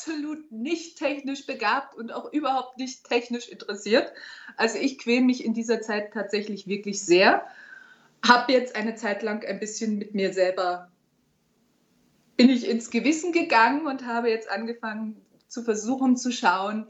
absolut 0.00 0.50
nicht 0.50 0.98
technisch 0.98 1.46
begabt 1.46 1.94
und 1.94 2.12
auch 2.12 2.32
überhaupt 2.32 2.78
nicht 2.78 3.04
technisch 3.04 3.48
interessiert. 3.48 4.12
Also 4.56 4.78
ich 4.78 4.98
quäle 4.98 5.22
mich 5.22 5.44
in 5.44 5.52
dieser 5.52 5.82
Zeit 5.82 6.12
tatsächlich 6.14 6.66
wirklich 6.66 7.02
sehr. 7.02 7.44
Habe 8.26 8.52
jetzt 8.52 8.76
eine 8.76 8.94
Zeit 8.94 9.22
lang 9.22 9.44
ein 9.44 9.60
bisschen 9.60 9.98
mit 9.98 10.14
mir 10.14 10.32
selber, 10.32 10.90
bin 12.36 12.48
ich 12.48 12.68
ins 12.68 12.90
Gewissen 12.90 13.32
gegangen 13.32 13.86
und 13.86 14.06
habe 14.06 14.30
jetzt 14.30 14.50
angefangen 14.50 15.20
zu 15.48 15.62
versuchen 15.62 16.16
zu 16.16 16.32
schauen, 16.32 16.86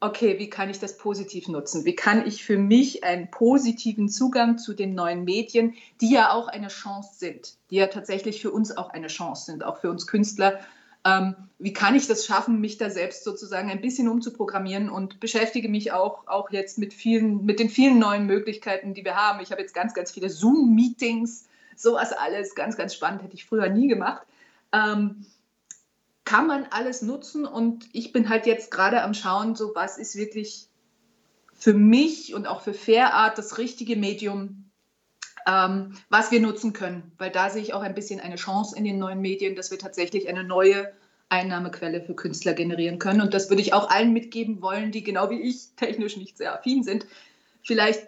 okay, 0.00 0.38
wie 0.38 0.50
kann 0.50 0.68
ich 0.68 0.80
das 0.80 0.98
positiv 0.98 1.48
nutzen? 1.48 1.84
Wie 1.84 1.94
kann 1.94 2.26
ich 2.26 2.44
für 2.44 2.58
mich 2.58 3.04
einen 3.04 3.30
positiven 3.30 4.08
Zugang 4.08 4.58
zu 4.58 4.74
den 4.74 4.94
neuen 4.94 5.24
Medien, 5.24 5.74
die 6.00 6.12
ja 6.12 6.32
auch 6.32 6.48
eine 6.48 6.68
Chance 6.68 7.14
sind, 7.16 7.54
die 7.70 7.76
ja 7.76 7.86
tatsächlich 7.86 8.42
für 8.42 8.50
uns 8.50 8.76
auch 8.76 8.90
eine 8.90 9.06
Chance 9.06 9.46
sind, 9.46 9.64
auch 9.64 9.78
für 9.78 9.90
uns 9.90 10.06
Künstler, 10.06 10.60
ähm, 11.04 11.34
wie 11.58 11.72
kann 11.72 11.94
ich 11.94 12.06
das 12.06 12.26
schaffen, 12.26 12.60
mich 12.60 12.78
da 12.78 12.90
selbst 12.90 13.24
sozusagen 13.24 13.70
ein 13.70 13.80
bisschen 13.80 14.08
umzuprogrammieren 14.08 14.90
und 14.90 15.20
beschäftige 15.20 15.68
mich 15.68 15.92
auch, 15.92 16.26
auch 16.26 16.50
jetzt 16.50 16.78
mit 16.78 16.92
vielen, 16.92 17.44
mit 17.44 17.60
den 17.60 17.68
vielen 17.68 17.98
neuen 17.98 18.26
Möglichkeiten, 18.26 18.94
die 18.94 19.04
wir 19.04 19.16
haben. 19.16 19.40
Ich 19.40 19.52
habe 19.52 19.60
jetzt 19.60 19.74
ganz, 19.74 19.94
ganz 19.94 20.10
viele 20.10 20.28
Zoom-Meetings, 20.28 21.46
sowas 21.76 22.12
alles, 22.12 22.54
ganz, 22.54 22.76
ganz 22.76 22.94
spannend, 22.94 23.22
hätte 23.22 23.34
ich 23.34 23.46
früher 23.46 23.68
nie 23.68 23.88
gemacht. 23.88 24.26
Ähm, 24.72 25.24
kann 26.24 26.46
man 26.46 26.66
alles 26.70 27.02
nutzen 27.02 27.44
und 27.44 27.88
ich 27.92 28.12
bin 28.12 28.28
halt 28.28 28.46
jetzt 28.46 28.70
gerade 28.70 29.02
am 29.02 29.14
Schauen, 29.14 29.54
so 29.54 29.72
was 29.74 29.98
ist 29.98 30.16
wirklich 30.16 30.68
für 31.52 31.74
mich 31.74 32.34
und 32.34 32.46
auch 32.46 32.62
für 32.62 32.74
Fair 32.74 33.14
Art 33.14 33.38
das 33.38 33.58
richtige 33.58 33.96
Medium, 33.96 34.70
ähm, 35.46 35.94
was 36.08 36.30
wir 36.30 36.40
nutzen 36.40 36.72
können. 36.72 37.12
Weil 37.18 37.30
da 37.30 37.50
sehe 37.50 37.62
ich 37.62 37.74
auch 37.74 37.82
ein 37.82 37.94
bisschen 37.94 38.20
eine 38.20 38.36
Chance 38.36 38.76
in 38.76 38.84
den 38.84 38.98
neuen 38.98 39.20
Medien, 39.20 39.56
dass 39.56 39.70
wir 39.70 39.78
tatsächlich 39.78 40.28
eine 40.28 40.44
neue 40.44 40.92
Einnahmequelle 41.28 42.02
für 42.02 42.14
Künstler 42.14 42.52
generieren 42.52 42.98
können. 42.98 43.20
Und 43.20 43.34
das 43.34 43.48
würde 43.48 43.62
ich 43.62 43.72
auch 43.72 43.88
allen 43.90 44.12
mitgeben 44.12 44.60
wollen, 44.60 44.92
die 44.92 45.02
genau 45.02 45.30
wie 45.30 45.40
ich 45.40 45.74
technisch 45.76 46.16
nicht 46.16 46.36
sehr 46.36 46.54
affin 46.54 46.82
sind, 46.82 47.06
vielleicht 47.62 48.06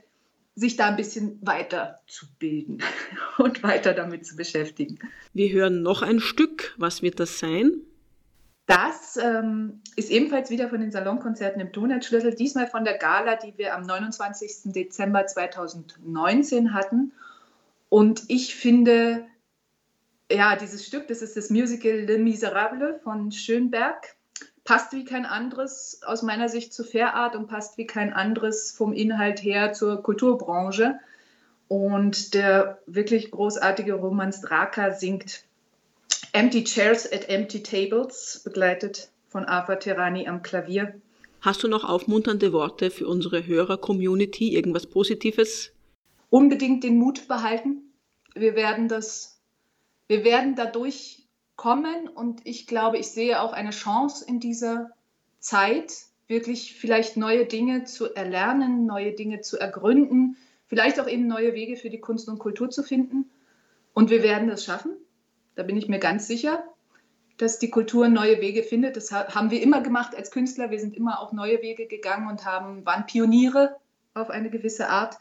sich 0.56 0.76
da 0.76 0.86
ein 0.86 0.96
bisschen 0.96 1.38
weiter 1.42 2.00
zu 2.06 2.26
bilden 2.38 2.82
und 3.38 3.62
weiter 3.62 3.92
damit 3.94 4.26
zu 4.26 4.36
beschäftigen. 4.36 4.98
Wir 5.32 5.50
hören 5.50 5.82
noch 5.82 6.02
ein 6.02 6.20
Stück. 6.20 6.74
Was 6.76 7.02
wird 7.02 7.18
das 7.18 7.38
sein? 7.38 7.80
Das 8.66 9.18
ähm, 9.18 9.82
ist 9.94 10.10
ebenfalls 10.10 10.48
wieder 10.48 10.70
von 10.70 10.80
den 10.80 10.90
Salonkonzerten 10.90 11.60
im 11.60 11.72
Donutschlüssel, 11.72 12.34
diesmal 12.34 12.66
von 12.66 12.84
der 12.84 12.96
Gala, 12.96 13.36
die 13.36 13.52
wir 13.58 13.74
am 13.74 13.82
29. 13.82 14.72
Dezember 14.72 15.26
2019 15.26 16.72
hatten. 16.72 17.12
Und 17.90 18.22
ich 18.28 18.54
finde, 18.54 19.26
ja, 20.32 20.56
dieses 20.56 20.86
Stück, 20.86 21.08
das 21.08 21.20
ist 21.20 21.36
das 21.36 21.50
Musical 21.50 21.92
Le 21.92 22.18
Miserable 22.18 22.98
von 23.04 23.30
Schönberg, 23.32 24.16
passt 24.64 24.92
wie 24.92 25.04
kein 25.04 25.26
anderes 25.26 26.00
aus 26.06 26.22
meiner 26.22 26.48
Sicht 26.48 26.72
zur 26.72 26.86
Fairart 26.86 27.36
und 27.36 27.48
passt 27.48 27.76
wie 27.76 27.86
kein 27.86 28.14
anderes 28.14 28.72
vom 28.72 28.94
Inhalt 28.94 29.42
her 29.42 29.74
zur 29.74 30.02
Kulturbranche. 30.02 30.98
Und 31.68 32.32
der 32.32 32.78
wirklich 32.86 33.30
großartige 33.30 33.94
Roman 33.94 34.32
Straka 34.32 34.92
singt 34.92 35.44
Empty 36.34 36.64
Chairs 36.64 37.06
at 37.12 37.28
Empty 37.28 37.62
Tables, 37.62 38.40
begleitet 38.42 39.08
von 39.28 39.44
Ava 39.44 39.76
Terani 39.76 40.26
am 40.26 40.42
Klavier. 40.42 41.00
Hast 41.40 41.62
du 41.62 41.68
noch 41.68 41.84
aufmunternde 41.84 42.52
Worte 42.52 42.90
für 42.90 43.06
unsere 43.06 43.46
Hörer-Community? 43.46 44.52
Irgendwas 44.52 44.88
Positives? 44.88 45.70
Unbedingt 46.30 46.82
den 46.82 46.98
Mut 46.98 47.28
behalten. 47.28 47.82
Wir 48.34 48.56
werden 48.56 48.88
das, 48.88 49.40
wir 50.08 50.24
werden 50.24 50.56
dadurch 50.56 51.22
kommen 51.54 52.08
und 52.08 52.40
ich 52.42 52.66
glaube, 52.66 52.98
ich 52.98 53.06
sehe 53.10 53.40
auch 53.40 53.52
eine 53.52 53.70
Chance 53.70 54.24
in 54.26 54.40
dieser 54.40 54.90
Zeit, 55.38 55.92
wirklich 56.26 56.74
vielleicht 56.74 57.16
neue 57.16 57.46
Dinge 57.46 57.84
zu 57.84 58.12
erlernen, 58.12 58.86
neue 58.86 59.12
Dinge 59.12 59.40
zu 59.40 59.56
ergründen, 59.56 60.36
vielleicht 60.66 60.98
auch 60.98 61.06
eben 61.06 61.28
neue 61.28 61.54
Wege 61.54 61.76
für 61.76 61.90
die 61.90 62.00
Kunst 62.00 62.28
und 62.28 62.40
Kultur 62.40 62.70
zu 62.70 62.82
finden. 62.82 63.30
Und 63.92 64.10
wir 64.10 64.24
werden 64.24 64.48
das 64.48 64.64
schaffen. 64.64 64.96
Da 65.54 65.62
bin 65.62 65.76
ich 65.76 65.88
mir 65.88 65.98
ganz 65.98 66.26
sicher, 66.26 66.64
dass 67.36 67.58
die 67.58 67.70
Kultur 67.70 68.08
neue 68.08 68.40
Wege 68.40 68.62
findet. 68.62 68.96
Das 68.96 69.12
haben 69.12 69.50
wir 69.50 69.62
immer 69.62 69.80
gemacht 69.80 70.14
als 70.14 70.30
Künstler. 70.30 70.70
Wir 70.70 70.80
sind 70.80 70.96
immer 70.96 71.20
auch 71.20 71.32
neue 71.32 71.62
Wege 71.62 71.86
gegangen 71.86 72.28
und 72.28 72.44
haben, 72.44 72.84
waren 72.86 73.06
Pioniere 73.06 73.76
auf 74.14 74.30
eine 74.30 74.50
gewisse 74.50 74.88
Art. 74.88 75.18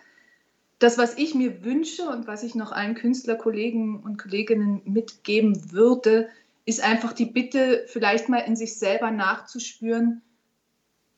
Das, 0.80 0.98
was 0.98 1.18
ich 1.18 1.34
mir 1.34 1.64
wünsche 1.64 2.10
und 2.10 2.28
was 2.28 2.44
ich 2.44 2.56
noch 2.56 2.72
allen 2.72 2.96
Künstlerkollegen 2.96 4.02
und 4.02 4.18
Kolleginnen 4.18 4.82
mitgeben 4.86 5.72
würde, 5.72 6.30
ist 6.66 6.84
einfach 6.84 7.14
die 7.14 7.26
Bitte, 7.26 7.86
vielleicht 7.88 8.30
mal 8.30 8.40
in 8.40 8.56
sich 8.56 8.78
selber 8.78 9.12
nachzuspüren, 9.12 10.22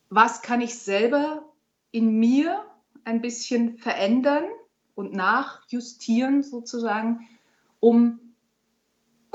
was 0.09 0.41
kann 0.41 0.61
ich 0.61 0.75
selber 0.77 1.43
in 1.91 2.19
mir 2.19 2.63
ein 3.03 3.21
bisschen 3.21 3.77
verändern 3.77 4.43
und 4.95 5.13
nachjustieren 5.13 6.41
sozusagen, 6.41 7.27
um 7.79 8.19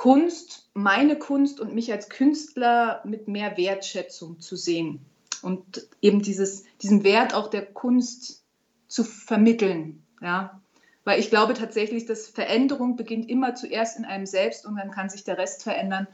Kunst, 0.01 0.71
meine 0.73 1.19
Kunst 1.19 1.61
und 1.61 1.75
mich 1.75 1.93
als 1.93 2.09
Künstler 2.09 3.03
mit 3.05 3.29
mehr 3.29 3.59
Wertschätzung 3.59 4.41
zu 4.41 4.57
sehen 4.57 5.05
und 5.43 5.87
eben 6.01 6.23
dieses, 6.23 6.65
diesen 6.81 7.05
Wert 7.05 7.35
auch 7.35 7.49
der 7.51 7.67
Kunst 7.67 8.43
zu 8.89 9.05
vermitteln. 9.05 10.03
Ja? 10.23 10.59
Weil 11.05 11.21
ich 11.21 11.29
glaube 11.29 11.53
tatsächlich, 11.53 12.07
dass 12.07 12.29
Veränderung 12.29 12.97
beginnt 12.97 13.29
immer 13.29 13.55
zuerst 13.55 13.99
in 13.99 14.07
einem 14.07 14.25
selbst 14.25 14.65
und 14.65 14.77
dann 14.77 14.91
kann 14.91 15.11
sich 15.11 15.25
der 15.25 15.37
Rest 15.37 15.65
verändern. 15.65 16.09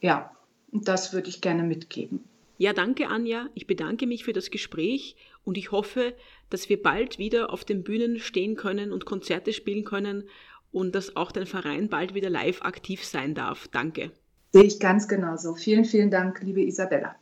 Ja, 0.00 0.30
und 0.70 0.86
das 0.86 1.12
würde 1.12 1.30
ich 1.30 1.40
gerne 1.40 1.64
mitgeben. 1.64 2.22
Ja, 2.58 2.72
danke 2.72 3.08
Anja. 3.08 3.48
Ich 3.54 3.66
bedanke 3.66 4.06
mich 4.06 4.22
für 4.22 4.32
das 4.32 4.52
Gespräch 4.52 5.16
und 5.42 5.58
ich 5.58 5.72
hoffe, 5.72 6.14
dass 6.48 6.68
wir 6.68 6.80
bald 6.80 7.18
wieder 7.18 7.52
auf 7.52 7.64
den 7.64 7.82
Bühnen 7.82 8.20
stehen 8.20 8.54
können 8.54 8.92
und 8.92 9.04
Konzerte 9.04 9.52
spielen 9.52 9.82
können 9.82 10.28
und 10.74 10.94
dass 10.94 11.16
auch 11.16 11.32
dein 11.32 11.46
Verein 11.46 11.88
bald 11.88 12.14
wieder 12.14 12.28
live 12.28 12.60
aktiv 12.62 13.04
sein 13.04 13.34
darf. 13.34 13.68
Danke. 13.68 14.10
Sehe 14.52 14.64
ich 14.64 14.80
ganz 14.80 15.08
genauso. 15.08 15.54
Vielen, 15.54 15.84
vielen 15.84 16.10
Dank, 16.10 16.42
liebe 16.42 16.62
Isabella. 16.62 17.14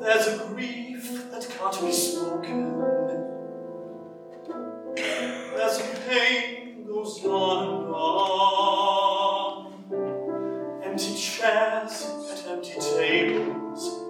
There's 0.00 0.28
a 0.28 0.38
grief 0.52 1.30
that 1.30 1.48
can't 1.48 1.80
be 1.80 1.92
spoken. 1.92 2.74
There's 4.94 5.78
a 5.78 5.84
pain 6.08 6.84
goes 6.86 7.24
on 7.24 7.84
and 7.84 7.94
on. 7.94 9.72
Empty 10.82 11.14
chairs 11.14 12.06
at 12.30 12.46
empty 12.50 12.74
tables. 12.80 14.02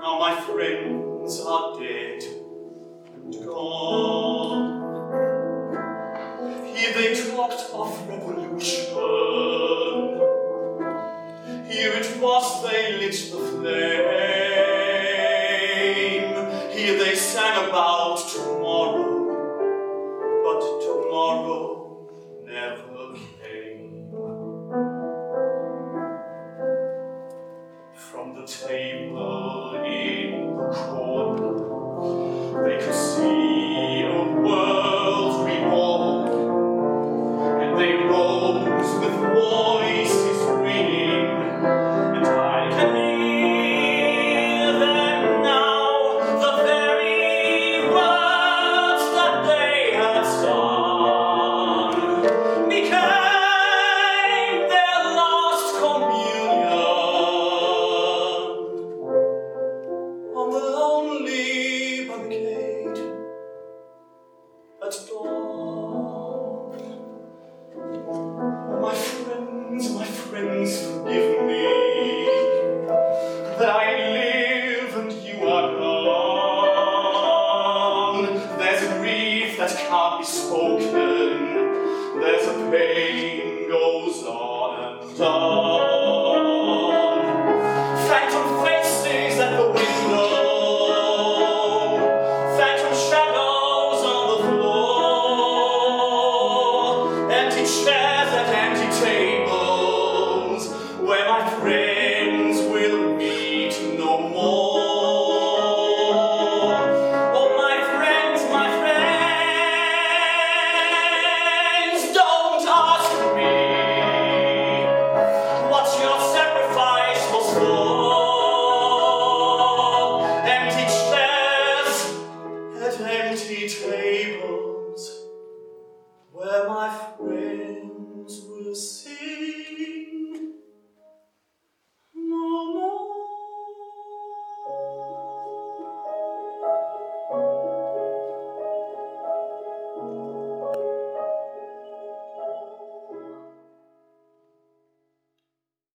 Now 0.00 0.18
my 0.18 0.34
friends 1.32 1.46
are 1.46 1.78
dead 1.78 2.22
and 3.14 3.46
gone. 3.46 4.82
Here 6.74 6.92
they 6.94 7.30
talked 7.30 7.70
of 7.72 8.08
revolution. 8.08 8.94
Here 11.70 11.92
it 11.94 12.20
was 12.20 12.62
they 12.62 12.98
lit 12.98 13.12
the 13.30 13.38
flame. 13.38 14.21